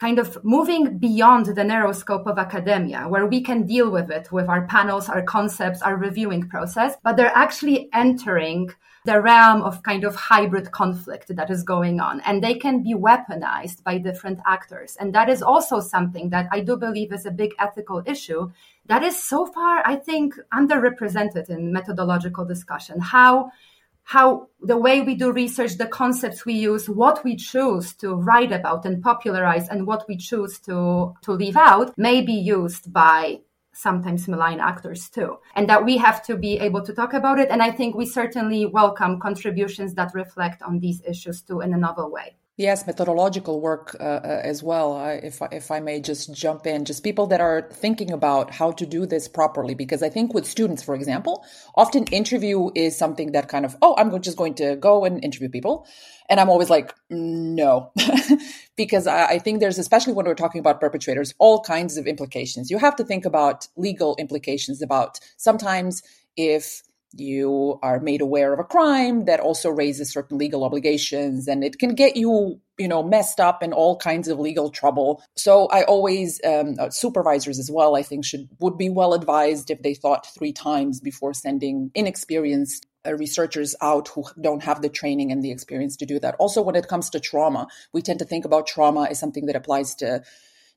kind 0.00 0.18
of 0.18 0.42
moving 0.42 0.96
beyond 0.98 1.46
the 1.46 1.62
narrow 1.62 1.92
scope 1.92 2.26
of 2.26 2.38
academia, 2.38 3.06
where 3.06 3.26
we 3.26 3.42
can 3.42 3.66
deal 3.66 3.90
with 3.90 4.10
it 4.10 4.32
with 4.32 4.48
our 4.48 4.66
panels, 4.66 5.08
our 5.08 5.22
concepts, 5.22 5.82
our 5.82 5.96
reviewing 5.96 6.48
process, 6.48 6.96
but 7.04 7.16
they're 7.16 7.36
actually 7.36 7.88
entering 7.92 8.70
the 9.04 9.20
realm 9.20 9.62
of 9.62 9.82
kind 9.82 10.04
of 10.04 10.14
hybrid 10.14 10.70
conflict 10.72 11.34
that 11.34 11.50
is 11.50 11.62
going 11.62 12.00
on. 12.00 12.20
And 12.22 12.42
they 12.42 12.54
can 12.54 12.82
be 12.82 12.94
weaponized 12.94 13.82
by 13.82 13.98
different 13.98 14.40
actors. 14.46 14.96
And 15.00 15.14
that 15.14 15.28
is 15.28 15.42
also 15.42 15.80
something 15.80 16.30
that 16.30 16.48
I 16.50 16.60
do 16.60 16.76
believe 16.76 17.12
is 17.12 17.24
a 17.24 17.30
big 17.30 17.52
ethical 17.58 18.02
issue 18.06 18.50
that 18.86 19.02
is 19.02 19.22
so 19.22 19.46
far, 19.46 19.82
I 19.86 19.96
think, 19.96 20.34
underrepresented 20.52 21.48
in 21.48 21.72
methodological 21.72 22.44
discussion. 22.44 23.00
How 23.00 23.52
how 24.10 24.48
the 24.60 24.76
way 24.76 25.00
we 25.02 25.14
do 25.14 25.30
research, 25.30 25.76
the 25.76 25.86
concepts 25.86 26.44
we 26.44 26.52
use, 26.52 26.88
what 26.88 27.22
we 27.22 27.36
choose 27.36 27.94
to 27.94 28.16
write 28.16 28.50
about 28.50 28.84
and 28.84 29.00
popularize, 29.00 29.68
and 29.68 29.86
what 29.86 30.04
we 30.08 30.16
choose 30.16 30.58
to, 30.58 31.14
to 31.22 31.30
leave 31.30 31.56
out 31.56 31.96
may 31.96 32.20
be 32.20 32.32
used 32.32 32.92
by 32.92 33.38
sometimes 33.72 34.26
malign 34.26 34.58
actors 34.58 35.08
too. 35.08 35.38
And 35.54 35.68
that 35.68 35.84
we 35.84 35.96
have 35.98 36.24
to 36.24 36.36
be 36.36 36.58
able 36.58 36.84
to 36.86 36.92
talk 36.92 37.14
about 37.14 37.38
it. 37.38 37.50
And 37.50 37.62
I 37.62 37.70
think 37.70 37.94
we 37.94 38.04
certainly 38.04 38.66
welcome 38.66 39.20
contributions 39.20 39.94
that 39.94 40.10
reflect 40.12 40.60
on 40.62 40.80
these 40.80 41.00
issues 41.06 41.42
too 41.42 41.60
in 41.60 41.72
a 41.72 41.78
novel 41.78 42.10
way. 42.10 42.34
Yes, 42.60 42.86
methodological 42.86 43.62
work 43.62 43.96
uh, 43.98 44.04
uh, 44.04 44.42
as 44.44 44.62
well. 44.62 45.00
If 45.24 45.40
if 45.50 45.70
I 45.70 45.80
may 45.80 46.00
just 46.02 46.34
jump 46.34 46.66
in, 46.66 46.84
just 46.84 47.02
people 47.02 47.26
that 47.28 47.40
are 47.40 47.68
thinking 47.72 48.12
about 48.12 48.52
how 48.52 48.72
to 48.72 48.86
do 48.86 49.06
this 49.06 49.28
properly, 49.28 49.74
because 49.74 50.02
I 50.04 50.10
think 50.10 50.34
with 50.34 50.46
students, 50.46 50.84
for 50.84 50.94
example, 50.94 51.42
often 51.74 52.04
interview 52.12 52.70
is 52.76 52.98
something 52.98 53.32
that 53.32 53.48
kind 53.48 53.64
of 53.64 53.78
oh, 53.82 53.96
I'm 53.98 54.20
just 54.22 54.36
going 54.36 54.56
to 54.56 54.76
go 54.76 55.06
and 55.06 55.24
interview 55.24 55.48
people, 55.48 55.86
and 56.28 56.38
I'm 56.38 56.50
always 56.50 56.70
like 56.70 56.94
no, 57.10 57.92
because 58.76 59.06
I, 59.06 59.26
I 59.36 59.40
think 59.40 59.60
there's 59.60 59.78
especially 59.78 60.12
when 60.12 60.26
we're 60.26 60.36
talking 60.36 60.60
about 60.60 60.80
perpetrators, 60.82 61.34
all 61.40 61.62
kinds 61.62 61.96
of 61.96 62.06
implications. 62.06 62.70
You 62.70 62.78
have 62.78 62.96
to 62.96 63.04
think 63.04 63.24
about 63.24 63.68
legal 63.78 64.16
implications 64.20 64.82
about 64.82 65.18
sometimes 65.38 66.02
if 66.36 66.82
you 67.12 67.78
are 67.82 68.00
made 68.00 68.20
aware 68.20 68.52
of 68.52 68.58
a 68.58 68.64
crime 68.64 69.24
that 69.24 69.40
also 69.40 69.68
raises 69.68 70.12
certain 70.12 70.38
legal 70.38 70.62
obligations 70.64 71.48
and 71.48 71.64
it 71.64 71.78
can 71.78 71.94
get 71.94 72.16
you 72.16 72.60
you 72.78 72.86
know 72.86 73.02
messed 73.02 73.40
up 73.40 73.62
in 73.62 73.72
all 73.72 73.96
kinds 73.96 74.28
of 74.28 74.38
legal 74.38 74.70
trouble. 74.70 75.22
So 75.36 75.66
i 75.66 75.82
always 75.84 76.40
um, 76.44 76.76
uh, 76.78 76.90
supervisors 76.90 77.58
as 77.58 77.70
well 77.70 77.96
i 77.96 78.02
think 78.02 78.24
should 78.24 78.48
would 78.60 78.78
be 78.78 78.90
well 78.90 79.14
advised 79.14 79.70
if 79.70 79.82
they 79.82 79.94
thought 79.94 80.26
three 80.26 80.52
times 80.52 81.00
before 81.00 81.34
sending 81.34 81.90
inexperienced 81.94 82.86
uh, 83.06 83.14
researchers 83.14 83.74
out 83.80 84.08
who 84.08 84.24
don't 84.40 84.62
have 84.62 84.82
the 84.82 84.88
training 84.88 85.32
and 85.32 85.42
the 85.42 85.50
experience 85.50 85.96
to 85.96 86.06
do 86.06 86.20
that. 86.20 86.36
Also 86.38 86.60
when 86.60 86.76
it 86.76 86.86
comes 86.86 87.10
to 87.10 87.18
trauma 87.18 87.66
we 87.92 88.02
tend 88.02 88.18
to 88.18 88.24
think 88.24 88.44
about 88.44 88.66
trauma 88.66 89.08
as 89.10 89.18
something 89.18 89.46
that 89.46 89.56
applies 89.56 89.94
to 89.96 90.22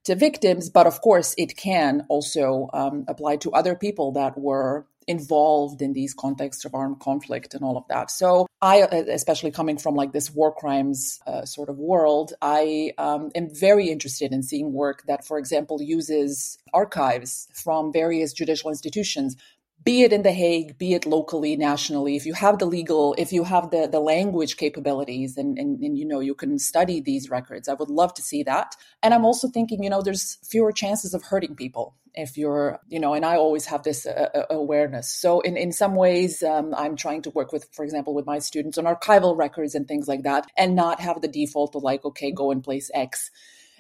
to 0.06 0.16
victims, 0.16 0.70
but 0.70 0.86
of 0.86 1.02
course, 1.02 1.34
it 1.38 1.56
can 1.56 2.06
also 2.10 2.70
um, 2.74 3.06
apply 3.08 3.38
to 3.38 3.52
other 3.52 3.76
people 3.76 4.12
that 4.14 4.38
were 4.38 4.86
involved 5.08 5.82
in 5.82 5.94
these 5.94 6.14
contexts 6.14 6.66
of 6.66 6.74
armed 6.74 7.00
conflict 7.00 7.54
and 7.54 7.64
all 7.64 7.78
of 7.78 7.88
that. 7.90 8.12
So 8.12 8.48
I, 8.62 8.84
uh, 8.84 9.04
especially 9.10 9.52
coming 9.52 9.78
from 9.78 9.96
like 9.96 10.14
this 10.14 10.32
war 10.32 10.54
crimes 10.54 11.20
uh, 11.28 11.46
sort 11.46 11.70
of 11.70 11.78
world, 11.78 12.34
I 12.42 12.94
um, 12.98 13.32
am 13.36 13.50
very 13.54 13.90
interested 13.90 14.32
in 14.32 14.44
seeing 14.44 14.74
work 14.74 15.04
that, 15.08 15.26
for 15.26 15.38
example, 15.38 15.82
uses 15.82 16.58
archives 16.74 17.48
from 17.54 17.92
various 17.92 18.34
judicial 18.34 18.70
institutions 18.70 19.36
be 19.84 20.04
it 20.04 20.14
in 20.14 20.24
The 20.24 20.32
Hague, 20.32 20.78
be 20.78 20.94
it 20.94 21.06
locally, 21.06 21.58
nationally, 21.58 22.16
if 22.16 22.26
you 22.26 22.34
have 22.34 22.60
the 22.60 22.66
legal, 22.66 23.16
if 23.18 23.34
you 23.34 23.44
have 23.44 23.70
the, 23.72 23.88
the 23.92 24.00
language 24.00 24.56
capabilities 24.56 25.38
and, 25.38 25.58
and, 25.58 25.80
and, 25.82 25.98
you 25.98 26.06
know, 26.06 26.22
you 26.22 26.36
can 26.36 26.58
study 26.58 27.02
these 27.02 27.30
records, 27.30 27.68
I 27.68 27.74
would 27.74 27.90
love 27.90 28.14
to 28.14 28.22
see 28.22 28.44
that. 28.44 28.76
And 29.02 29.14
I'm 29.14 29.26
also 29.26 29.50
thinking, 29.50 29.84
you 29.84 29.90
know, 29.90 30.02
there's 30.02 30.38
fewer 30.44 30.72
chances 30.72 31.14
of 31.14 31.24
hurting 31.24 31.56
people 31.56 31.96
if 32.16 32.38
you're, 32.38 32.80
you 32.88 33.00
know, 33.00 33.14
and 33.14 33.26
I 33.26 33.36
always 33.36 33.66
have 33.66 33.84
this 33.84 34.06
uh, 34.06 34.30
uh, 34.34 34.46
awareness. 34.50 35.10
So 35.12 35.42
in, 35.42 35.58
in 35.58 35.72
some 35.72 35.96
ways, 35.96 36.44
um, 36.44 36.74
I'm 36.76 36.96
trying 36.96 37.24
to 37.24 37.30
work 37.32 37.52
with, 37.52 37.70
for 37.72 37.84
example, 37.84 38.14
with 38.14 38.26
my 38.26 38.40
students 38.40 38.78
on 38.78 38.86
archival 38.86 39.38
records 39.38 39.76
and 39.76 39.88
things 39.88 40.08
like 40.08 40.24
that 40.24 40.46
and 40.58 40.76
not 40.76 41.00
have 41.00 41.22
the 41.22 41.28
default 41.28 41.76
of 41.76 41.84
like, 41.84 42.06
okay, 42.06 42.32
go 42.32 42.52
in 42.52 42.62
place 42.62 42.92
X 42.94 43.32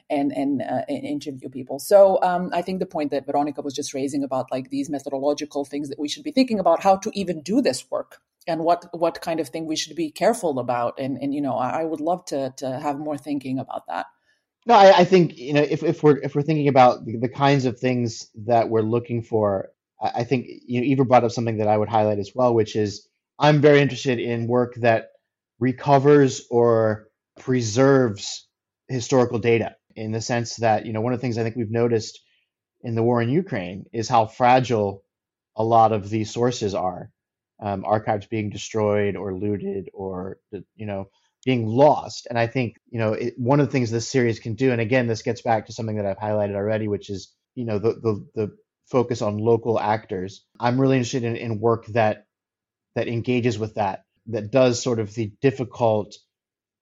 and 0.09 0.31
and, 0.31 0.61
uh, 0.61 0.81
and 0.87 1.05
interview 1.05 1.49
people. 1.49 1.79
So 1.79 2.21
um, 2.21 2.49
I 2.53 2.61
think 2.61 2.79
the 2.79 2.85
point 2.85 3.11
that 3.11 3.27
Weronika 3.27 3.63
was 3.63 3.73
just 3.73 3.93
raising 3.93 4.23
about 4.23 4.51
like 4.51 4.69
these 4.69 4.89
methodological 4.89 5.65
things 5.65 5.89
that 5.89 5.99
we 5.99 6.07
should 6.07 6.23
be 6.23 6.31
thinking 6.31 6.59
about 6.59 6.83
how 6.83 6.97
to 6.97 7.11
even 7.13 7.41
do 7.41 7.61
this 7.61 7.89
work 7.89 8.17
and 8.47 8.61
what 8.61 8.85
what 8.91 9.21
kind 9.21 9.39
of 9.39 9.49
thing 9.49 9.65
we 9.65 9.75
should 9.75 9.95
be 9.95 10.11
careful 10.11 10.59
about. 10.59 10.99
And 10.99 11.17
and 11.21 11.33
you 11.33 11.41
know 11.41 11.55
I, 11.55 11.81
I 11.81 11.83
would 11.85 12.01
love 12.01 12.25
to 12.25 12.53
to 12.57 12.79
have 12.79 12.99
more 12.99 13.17
thinking 13.17 13.59
about 13.59 13.87
that. 13.87 14.07
No, 14.65 14.75
I, 14.75 14.99
I 14.99 15.05
think 15.05 15.37
you 15.37 15.53
know 15.53 15.61
if, 15.61 15.83
if 15.83 16.03
we're 16.03 16.17
if 16.17 16.35
we're 16.35 16.41
thinking 16.41 16.67
about 16.67 17.05
the, 17.05 17.27
kinds 17.29 17.65
of 17.65 17.79
things 17.79 18.29
that 18.45 18.69
we're 18.69 18.81
looking 18.81 19.21
for, 19.21 19.69
I, 20.01 20.11
I 20.17 20.23
think 20.23 20.47
you 20.65 20.79
know 20.79 20.87
Iva 20.87 21.05
brought 21.05 21.23
up 21.23 21.31
something 21.31 21.57
that 21.57 21.67
I 21.67 21.77
would 21.77 21.89
highlight 21.89 22.19
as 22.19 22.31
well, 22.33 22.53
which 22.53 22.75
is 22.75 23.07
I'm 23.39 23.61
very 23.61 23.81
interested 23.81 24.19
in 24.19 24.47
work 24.47 24.75
that 24.75 25.09
recovers 25.59 26.47
or 26.49 27.07
preserves 27.39 28.47
historical 28.87 29.39
data 29.39 29.75
in 29.95 30.11
the 30.11 30.21
sense 30.21 30.57
that 30.57 30.85
you 30.85 30.93
know 30.93 31.01
one 31.01 31.13
of 31.13 31.19
the 31.19 31.21
things 31.21 31.37
I 31.37 31.43
think 31.43 31.55
we've 31.55 31.71
noticed 31.71 32.21
in 32.83 32.95
the 32.95 33.03
war 33.03 33.21
in 33.21 33.29
Ukraine 33.29 33.85
is 33.93 34.07
how 34.07 34.25
fragile 34.25 35.03
a 35.55 35.63
lot 35.63 35.91
of 35.91 36.09
these 36.09 36.31
sources 36.31 36.73
are, 36.73 37.11
um, 37.61 37.85
archives 37.85 38.27
being 38.27 38.49
destroyed 38.49 39.15
or 39.15 39.37
looted 39.37 39.89
or 39.93 40.39
you 40.75 40.85
know 40.85 41.09
being 41.45 41.67
lost. 41.67 42.27
And 42.29 42.39
I 42.39 42.47
think 42.47 42.77
you 42.89 42.99
know 42.99 43.13
it, 43.13 43.33
one 43.37 43.59
of 43.59 43.67
the 43.67 43.71
things 43.71 43.91
this 43.91 44.09
series 44.09 44.39
can 44.39 44.55
do, 44.55 44.71
and 44.71 44.81
again 44.81 45.07
this 45.07 45.21
gets 45.21 45.41
back 45.41 45.67
to 45.67 45.73
something 45.73 45.97
that 45.97 46.05
I've 46.05 46.17
highlighted 46.17 46.55
already, 46.55 46.87
which 46.87 47.09
is 47.09 47.33
you 47.55 47.65
know 47.65 47.79
the 47.79 47.93
the, 47.93 48.27
the 48.35 48.57
focus 48.89 49.21
on 49.21 49.37
local 49.37 49.79
actors. 49.79 50.45
I'm 50.59 50.79
really 50.79 50.97
interested 50.97 51.23
in, 51.23 51.35
in 51.35 51.59
work 51.59 51.85
that 51.87 52.25
that 52.95 53.07
engages 53.07 53.57
with 53.57 53.75
that, 53.75 54.03
that 54.27 54.51
does 54.51 54.81
sort 54.81 54.99
of 54.99 55.13
the 55.13 55.33
difficult 55.41 56.15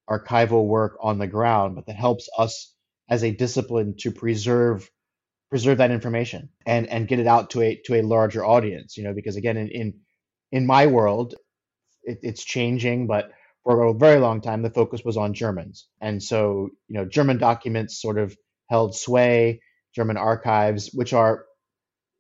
archival 0.10 0.66
work 0.66 0.98
on 1.02 1.20
the 1.20 1.28
ground, 1.28 1.76
but 1.76 1.86
that 1.86 1.96
helps 1.96 2.30
us 2.38 2.74
as 3.10 3.24
a 3.24 3.32
discipline 3.32 3.96
to 4.00 4.12
preserve 4.12 4.90
preserve 5.50 5.80
that 5.80 5.92
information 5.92 6.50
and 6.66 6.88
and 6.88 7.10
get 7.10 7.20
it 7.20 7.28
out 7.28 7.50
to 7.52 7.62
a 7.62 7.76
to 7.86 7.96
a 7.96 8.02
larger 8.02 8.44
audience 8.44 8.96
you 8.96 9.04
know 9.04 9.14
because 9.14 9.36
again 9.36 9.58
in 9.58 9.68
in, 9.68 9.94
in 10.54 10.66
my 10.66 10.88
world 10.88 11.36
it, 12.04 12.20
it's 12.24 12.44
changing 12.44 13.06
but 13.06 13.32
for 13.64 13.84
a 13.84 13.94
very 13.94 14.20
long 14.20 14.42
time 14.42 14.62
the 14.62 14.70
focus 14.70 15.04
was 15.04 15.18
on 15.18 15.34
germans. 15.34 15.88
And 16.02 16.22
so 16.22 16.70
you 16.88 16.96
know 16.98 17.06
german 17.06 17.38
documents 17.38 18.02
sort 18.02 18.18
of 18.18 18.36
held 18.70 18.96
sway 18.96 19.62
german 19.96 20.18
archives 20.18 20.90
which 20.94 21.14
are 21.14 21.46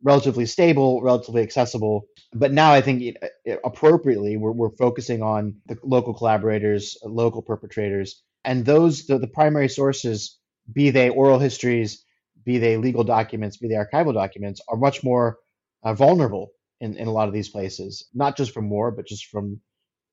relatively 0.03 0.45
stable 0.45 1.01
relatively 1.01 1.43
accessible. 1.43 2.05
But 2.33 2.51
now 2.51 2.73
i 2.73 2.81
think 2.81 3.01
it, 3.45 3.59
appropriately 3.63 4.37
we're, 4.37 4.51
we're 4.51 4.75
focusing 4.77 5.21
on 5.21 5.55
the 5.67 5.77
local 5.83 6.13
collaborators 6.13 6.97
local 7.03 7.41
perpetrators 7.41 8.21
and 8.43 8.65
those 8.65 9.05
the, 9.05 9.19
the 9.19 9.27
primary 9.27 9.69
sources 9.69 10.39
be 10.71 10.89
they 10.89 11.09
oral 11.09 11.39
histories, 11.39 12.03
be 12.45 12.57
they 12.57 12.77
legal 12.77 13.03
documents, 13.03 13.57
be 13.57 13.67
they 13.67 13.75
archival 13.75 14.13
documents, 14.13 14.61
are 14.67 14.77
much 14.77 15.03
more 15.03 15.37
uh, 15.83 15.93
vulnerable 15.93 16.51
in, 16.79 16.95
in 16.95 17.07
a 17.07 17.11
lot 17.11 17.27
of 17.27 17.33
these 17.33 17.49
places, 17.49 18.07
not 18.13 18.37
just 18.37 18.51
from 18.51 18.69
war, 18.69 18.91
but 18.91 19.05
just 19.05 19.25
from 19.25 19.59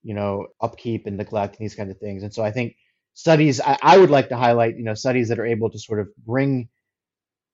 you 0.03 0.13
know 0.13 0.47
upkeep 0.61 1.05
and 1.07 1.17
neglect 1.17 1.57
and 1.57 1.65
these 1.65 1.75
kinds 1.75 1.91
of 1.91 1.97
things. 1.99 2.23
And 2.23 2.33
so 2.33 2.43
I 2.43 2.51
think 2.51 2.75
studies 3.13 3.61
I, 3.61 3.77
I 3.81 3.97
would 3.97 4.09
like 4.11 4.29
to 4.29 4.37
highlight 4.37 4.77
you 4.77 4.83
know 4.83 4.93
studies 4.93 5.29
that 5.29 5.39
are 5.39 5.45
able 5.45 5.69
to 5.69 5.79
sort 5.79 5.99
of 5.99 6.09
bring 6.25 6.69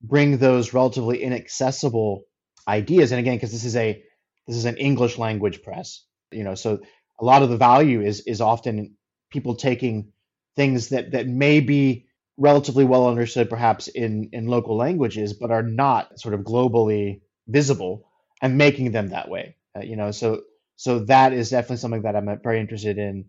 bring 0.01 0.37
those 0.37 0.73
relatively 0.73 1.21
inaccessible 1.23 2.23
ideas. 2.67 3.11
And 3.11 3.19
again, 3.19 3.35
because 3.35 3.51
this 3.51 3.65
is 3.65 3.75
a 3.75 4.01
this 4.47 4.57
is 4.57 4.65
an 4.65 4.77
English 4.77 5.17
language 5.17 5.63
press, 5.63 6.05
you 6.31 6.43
know, 6.43 6.55
so 6.55 6.79
a 7.19 7.25
lot 7.25 7.43
of 7.43 7.49
the 7.49 7.57
value 7.57 8.01
is 8.01 8.21
is 8.21 8.41
often 8.41 8.95
people 9.31 9.55
taking 9.55 10.11
things 10.55 10.89
that 10.89 11.11
that 11.11 11.27
may 11.27 11.59
be 11.59 12.07
relatively 12.37 12.85
well 12.85 13.07
understood 13.07 13.49
perhaps 13.49 13.87
in 13.87 14.29
in 14.33 14.47
local 14.47 14.75
languages 14.77 15.33
but 15.33 15.51
are 15.51 15.63
not 15.63 16.19
sort 16.19 16.33
of 16.33 16.41
globally 16.41 17.21
visible 17.47 18.09
and 18.41 18.57
making 18.57 18.91
them 18.91 19.09
that 19.09 19.29
way 19.29 19.55
uh, 19.77 19.81
you 19.81 19.95
know 19.95 20.11
so 20.11 20.41
so 20.77 20.99
that 20.99 21.33
is 21.33 21.49
definitely 21.51 21.77
something 21.77 22.03
that 22.03 22.15
i'm 22.15 22.39
very 22.43 22.59
interested 22.59 22.97
in 22.97 23.25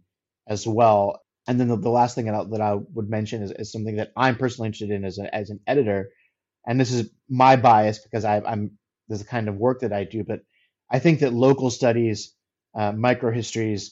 as 0.49 0.67
well. 0.67 1.21
And 1.49 1.61
then 1.61 1.69
the, 1.69 1.77
the 1.77 1.91
last 1.91 2.15
thing 2.15 2.27
that 2.27 2.35
I, 2.35 2.45
that 2.51 2.61
I 2.61 2.75
would 2.75 3.09
mention 3.11 3.43
is, 3.43 3.53
is 3.53 3.73
something 3.73 3.97
that 3.97 4.13
i'm 4.17 4.37
personally 4.37 4.69
interested 4.69 4.91
in 4.93 5.05
as, 5.05 5.19
a, 5.19 5.35
as 5.35 5.51
an 5.51 5.61
editor. 5.67 6.11
And 6.67 6.81
this 6.81 6.93
is 6.93 7.11
my 7.29 7.57
bias 7.57 7.99
because 8.01 8.25
I, 8.25 8.41
i'm 8.41 8.79
this 9.09 9.21
is 9.21 9.25
the 9.27 9.31
kind 9.31 9.49
of 9.49 9.57
work 9.57 9.81
that 9.81 9.93
i 9.93 10.05
do 10.05 10.25
but 10.25 10.41
i 10.91 10.99
think 11.01 11.21
that 11.21 11.33
local 11.33 11.71
studies 11.71 12.35
uh, 12.77 12.93
microhistories 12.93 13.91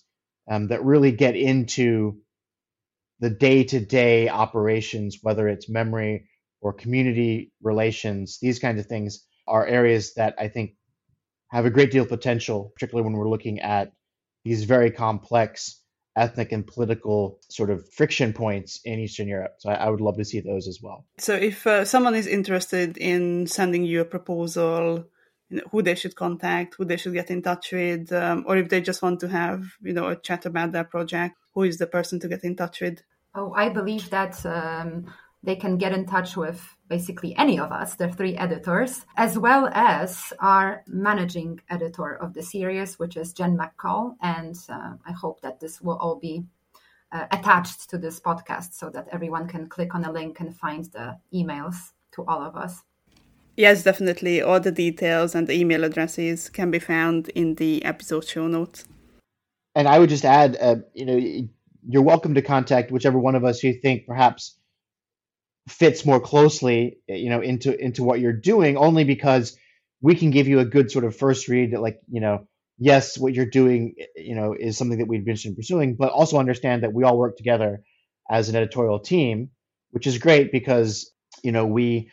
um, 0.51 0.69
that 0.69 0.85
really 0.85 1.13
get 1.13 1.37
into 1.37 2.19
the 3.21 3.31
day-to-day 3.31 4.29
operations, 4.31 5.21
whether 5.23 5.49
it's 5.49 5.71
memory 5.71 6.29
or 6.63 6.75
community 6.75 7.53
relations, 7.63 8.39
these 8.43 8.61
kinds 8.61 8.81
of 8.81 8.87
things 8.87 9.27
are 9.49 9.67
areas 9.67 10.15
that 10.17 10.37
I 10.39 10.49
think 10.49 10.73
have 11.51 11.67
a 11.67 11.71
great 11.71 11.91
deal 11.91 12.03
of 12.03 12.09
potential, 12.09 12.73
particularly 12.75 13.05
when 13.05 13.19
we're 13.19 13.29
looking 13.29 13.61
at 13.61 13.93
these 14.45 14.65
very 14.65 14.91
complex 14.91 15.81
ethnic 16.17 16.53
and 16.53 16.67
political 16.67 17.41
sort 17.49 17.71
of 17.71 17.89
friction 17.93 18.33
points 18.33 18.81
in 18.85 19.01
Eastern 19.01 19.29
Europe. 19.29 19.55
So 19.59 19.71
I, 19.71 19.75
I 19.75 19.89
would 19.91 20.01
love 20.01 20.17
to 20.17 20.25
see 20.25 20.41
those 20.41 20.69
as 20.69 20.81
well. 20.81 21.05
So 21.19 21.35
if 21.35 21.67
uh, 21.67 21.85
someone 21.85 22.15
is 22.15 22.27
interested 22.27 22.97
in 22.97 23.47
sending 23.47 23.85
you 23.85 24.01
a 24.01 24.05
proposal, 24.05 25.07
you 25.51 25.59
know, 25.59 25.63
who 25.73 25.83
they 25.83 25.95
should 25.95 26.15
contact, 26.15 26.75
who 26.77 26.85
they 26.85 26.97
should 26.97 27.15
get 27.15 27.31
in 27.31 27.43
touch 27.43 27.73
with, 27.73 28.13
um, 28.13 28.45
or 28.47 28.57
if 28.57 28.69
they 28.69 28.81
just 28.81 29.03
want 29.03 29.21
to 29.21 29.29
have 29.29 29.65
you 29.83 29.93
know 29.93 30.09
a 30.09 30.17
chat 30.17 30.47
about 30.47 30.73
their 30.73 30.85
project, 30.85 31.37
who 31.55 31.65
is 31.65 31.79
the 31.79 31.87
person 31.87 32.21
to 32.21 32.29
get 32.29 32.45
in 32.45 32.57
touch 32.57 32.81
with? 32.81 33.03
Oh, 33.35 33.53
I 33.53 33.69
believe 33.69 34.11
that 34.11 34.45
um, 34.47 35.13
they 35.45 35.57
can 35.57 35.77
get 35.77 35.93
in 35.93 36.07
touch 36.07 36.37
with 36.37 36.61
basically 36.89 37.37
any 37.37 37.59
of 37.59 37.71
us, 37.71 37.95
the 37.95 38.09
three 38.09 38.37
editors, 38.37 39.05
as 39.17 39.39
well 39.39 39.69
as 39.73 40.33
our 40.41 40.83
managing 40.87 41.61
editor 41.69 42.15
of 42.17 42.33
the 42.33 42.43
series, 42.43 42.99
which 42.99 43.17
is 43.17 43.33
Jen 43.33 43.57
McCall. 43.57 44.15
And 44.23 44.57
uh, 44.69 44.95
I 45.07 45.13
hope 45.13 45.41
that 45.43 45.61
this 45.61 45.81
will 45.81 45.99
all 45.99 46.17
be 46.17 46.45
uh, 47.13 47.27
attached 47.31 47.91
to 47.91 47.99
this 47.99 48.21
podcast 48.21 48.73
so 48.73 48.91
that 48.91 49.09
everyone 49.13 49.47
can 49.47 49.69
click 49.69 49.95
on 49.95 50.05
a 50.05 50.13
link 50.13 50.41
and 50.41 50.57
find 50.57 50.85
the 50.87 51.19
emails 51.33 51.77
to 52.13 52.25
all 52.25 52.43
of 52.43 52.57
us. 52.57 52.83
Yes, 53.57 53.85
definitely. 53.85 54.43
All 54.43 54.61
the 54.61 54.73
details 54.73 55.35
and 55.35 55.47
the 55.47 55.55
email 55.55 55.85
addresses 55.85 56.49
can 56.49 56.71
be 56.71 56.79
found 56.79 57.29
in 57.31 57.55
the 57.55 57.85
episode 57.85 58.27
show 58.27 58.49
notes. 58.49 58.85
And 59.77 59.87
I 59.87 59.99
would 59.99 60.09
just 60.09 60.25
add, 60.25 60.57
uh, 60.61 60.77
you 60.95 61.05
know, 61.05 61.49
you're 61.87 62.03
welcome 62.03 62.35
to 62.35 62.43
contact 62.43 62.91
whichever 62.91 63.19
one 63.19 63.35
of 63.35 63.45
us 63.45 63.63
you 63.63 63.75
think 63.75 64.07
perhaps 64.07 64.57
fits 65.69 66.05
more 66.05 66.21
closely, 66.21 66.99
you 67.09 67.31
know, 67.31 67.41
into 67.41 67.79
into 67.79 68.05
what 68.05 68.21
you're 68.21 68.33
doing. 68.33 68.77
Only 68.77 69.05
because 69.05 69.57
we 70.01 70.15
can 70.15 70.31
give 70.31 70.49
you 70.49 70.59
a 70.59 70.65
good 70.65 70.91
sort 70.91 71.05
of 71.05 71.17
first 71.17 71.49
read 71.49 71.73
that, 71.73 71.81
like, 71.81 71.99
you 72.11 72.21
know, 72.21 72.47
yes, 72.79 73.17
what 73.17 73.35
you're 73.35 73.47
doing, 73.47 73.95
you 74.17 74.35
know, 74.35 74.55
is 74.59 74.77
something 74.77 74.99
that 74.99 75.09
we'd 75.09 75.25
be 75.25 75.31
interested 75.31 75.51
in 75.51 75.57
pursuing, 75.57 75.97
but 75.97 76.13
also 76.13 76.39
understand 76.39 76.83
that 76.83 76.93
we 76.93 77.05
all 77.05 77.17
work 77.17 77.37
together 77.37 77.83
as 78.31 78.49
an 78.49 78.57
editorial 78.57 78.99
team, 78.99 79.51
which 79.91 80.07
is 80.07 80.19
great 80.19 80.53
because 80.53 81.11
you 81.43 81.53
know 81.53 81.67
we 81.67 82.11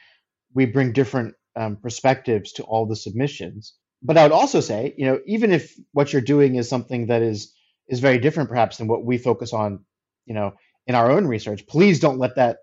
we 0.53 0.65
bring 0.65 0.93
different 0.93 1.35
um, 1.55 1.77
perspectives 1.77 2.53
to 2.53 2.63
all 2.63 2.85
the 2.85 2.95
submissions. 2.95 3.73
But 4.03 4.17
I 4.17 4.23
would 4.23 4.31
also 4.31 4.61
say, 4.61 4.93
you 4.97 5.05
know, 5.05 5.19
even 5.25 5.51
if 5.51 5.73
what 5.91 6.11
you're 6.11 6.21
doing 6.21 6.55
is 6.55 6.69
something 6.69 7.07
that 7.07 7.21
is 7.21 7.53
is 7.87 7.99
very 7.99 8.19
different, 8.19 8.49
perhaps, 8.49 8.77
than 8.77 8.87
what 8.87 9.05
we 9.05 9.17
focus 9.17 9.53
on, 9.53 9.83
you 10.25 10.33
know, 10.33 10.53
in 10.87 10.95
our 10.95 11.11
own 11.11 11.27
research, 11.27 11.67
please 11.67 11.99
don't 11.99 12.19
let 12.19 12.35
that 12.35 12.57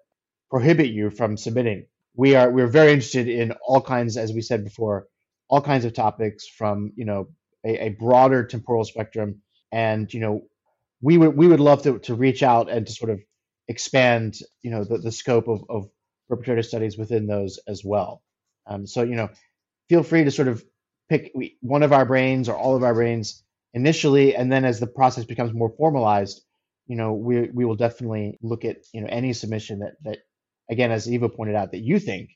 prohibit 0.50 0.88
you 0.88 1.10
from 1.10 1.36
submitting. 1.36 1.86
We 2.16 2.34
are 2.34 2.50
we're 2.50 2.66
very 2.68 2.92
interested 2.92 3.28
in 3.28 3.52
all 3.66 3.80
kinds, 3.80 4.16
as 4.16 4.32
we 4.32 4.40
said 4.40 4.64
before, 4.64 5.06
all 5.48 5.60
kinds 5.60 5.84
of 5.84 5.92
topics 5.92 6.46
from 6.46 6.92
you 6.96 7.04
know 7.04 7.28
a, 7.64 7.86
a 7.86 7.88
broader 7.90 8.44
temporal 8.44 8.84
spectrum, 8.84 9.42
and 9.72 10.12
you 10.12 10.20
know 10.20 10.42
we 11.00 11.18
would 11.18 11.36
we 11.36 11.46
would 11.48 11.60
love 11.60 11.82
to 11.82 11.98
to 12.00 12.14
reach 12.14 12.42
out 12.42 12.70
and 12.70 12.86
to 12.86 12.92
sort 12.92 13.10
of 13.10 13.20
expand 13.68 14.38
you 14.62 14.70
know 14.70 14.84
the, 14.84 14.98
the 14.98 15.12
scope 15.12 15.48
of, 15.48 15.64
of 15.68 15.88
perpetrator 16.28 16.62
studies 16.62 16.98
within 16.98 17.26
those 17.26 17.58
as 17.68 17.84
well. 17.84 18.22
Um, 18.66 18.86
so 18.86 19.02
you 19.02 19.14
know, 19.14 19.30
feel 19.88 20.02
free 20.02 20.24
to 20.24 20.30
sort 20.30 20.48
of 20.48 20.64
pick 21.08 21.32
one 21.60 21.82
of 21.82 21.92
our 21.92 22.04
brains 22.04 22.48
or 22.48 22.56
all 22.56 22.76
of 22.76 22.82
our 22.82 22.94
brains 22.94 23.42
initially, 23.74 24.34
and 24.34 24.50
then 24.50 24.64
as 24.64 24.80
the 24.80 24.86
process 24.86 25.24
becomes 25.24 25.52
more 25.54 25.70
formalized, 25.76 26.42
you 26.86 26.96
know, 26.96 27.12
we 27.12 27.48
we 27.50 27.64
will 27.64 27.76
definitely 27.76 28.38
look 28.42 28.64
at 28.64 28.78
you 28.92 29.00
know 29.00 29.08
any 29.10 29.32
submission 29.32 29.80
that 29.80 29.94
that 30.02 30.18
again, 30.70 30.90
as 30.90 31.10
Iva 31.10 31.28
pointed 31.28 31.56
out, 31.56 31.72
that 31.72 31.80
you 31.80 31.98
think 31.98 32.30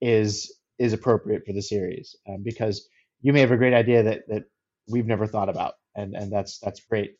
is 0.00 0.54
is 0.78 0.92
appropriate 0.92 1.44
for 1.44 1.52
the 1.52 1.62
series 1.62 2.16
um, 2.28 2.42
because 2.44 2.88
you 3.20 3.32
may 3.32 3.40
have 3.40 3.50
a 3.50 3.56
great 3.56 3.74
idea 3.74 4.02
that 4.02 4.20
that 4.28 4.44
we've 4.88 5.06
never 5.06 5.26
thought 5.26 5.48
about, 5.48 5.74
and 5.94 6.14
and 6.14 6.32
that's 6.32 6.58
that's 6.58 6.80
great. 6.80 7.16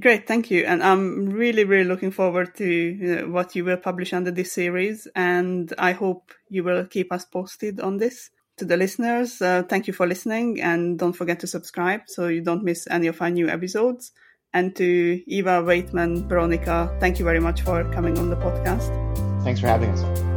Great, 0.00 0.26
thank 0.26 0.50
you. 0.50 0.64
And 0.64 0.82
I'm 0.82 1.30
really, 1.30 1.64
really 1.64 1.84
looking 1.84 2.10
forward 2.10 2.56
to 2.56 2.66
you 2.66 3.14
know, 3.14 3.28
what 3.28 3.54
you 3.54 3.64
will 3.64 3.76
publish 3.76 4.12
under 4.12 4.32
this 4.32 4.52
series. 4.52 5.06
And 5.14 5.72
I 5.78 5.92
hope 5.92 6.32
you 6.48 6.64
will 6.64 6.84
keep 6.84 7.12
us 7.12 7.24
posted 7.24 7.80
on 7.80 7.98
this. 7.98 8.30
To 8.56 8.64
the 8.64 8.76
listeners, 8.76 9.40
uh, 9.40 9.62
thank 9.68 9.86
you 9.86 9.92
for 9.92 10.04
listening. 10.04 10.60
And 10.60 10.98
don't 10.98 11.12
forget 11.12 11.38
to 11.40 11.46
subscribe 11.46 12.02
so 12.08 12.26
you 12.26 12.42
don't 12.42 12.64
miss 12.64 12.88
any 12.90 13.06
of 13.06 13.22
our 13.22 13.30
new 13.30 13.48
episodes. 13.48 14.10
And 14.52 14.74
to 14.76 15.22
Iva 15.28 15.62
Waitman, 15.62 16.28
Weronika, 16.28 16.98
thank 16.98 17.20
you 17.20 17.24
very 17.24 17.40
much 17.40 17.62
for 17.62 17.84
coming 17.92 18.18
on 18.18 18.30
the 18.30 18.36
podcast. 18.36 19.27
Thanks 19.44 19.60
for 19.60 19.66
having 19.66 19.90
us. 19.90 20.27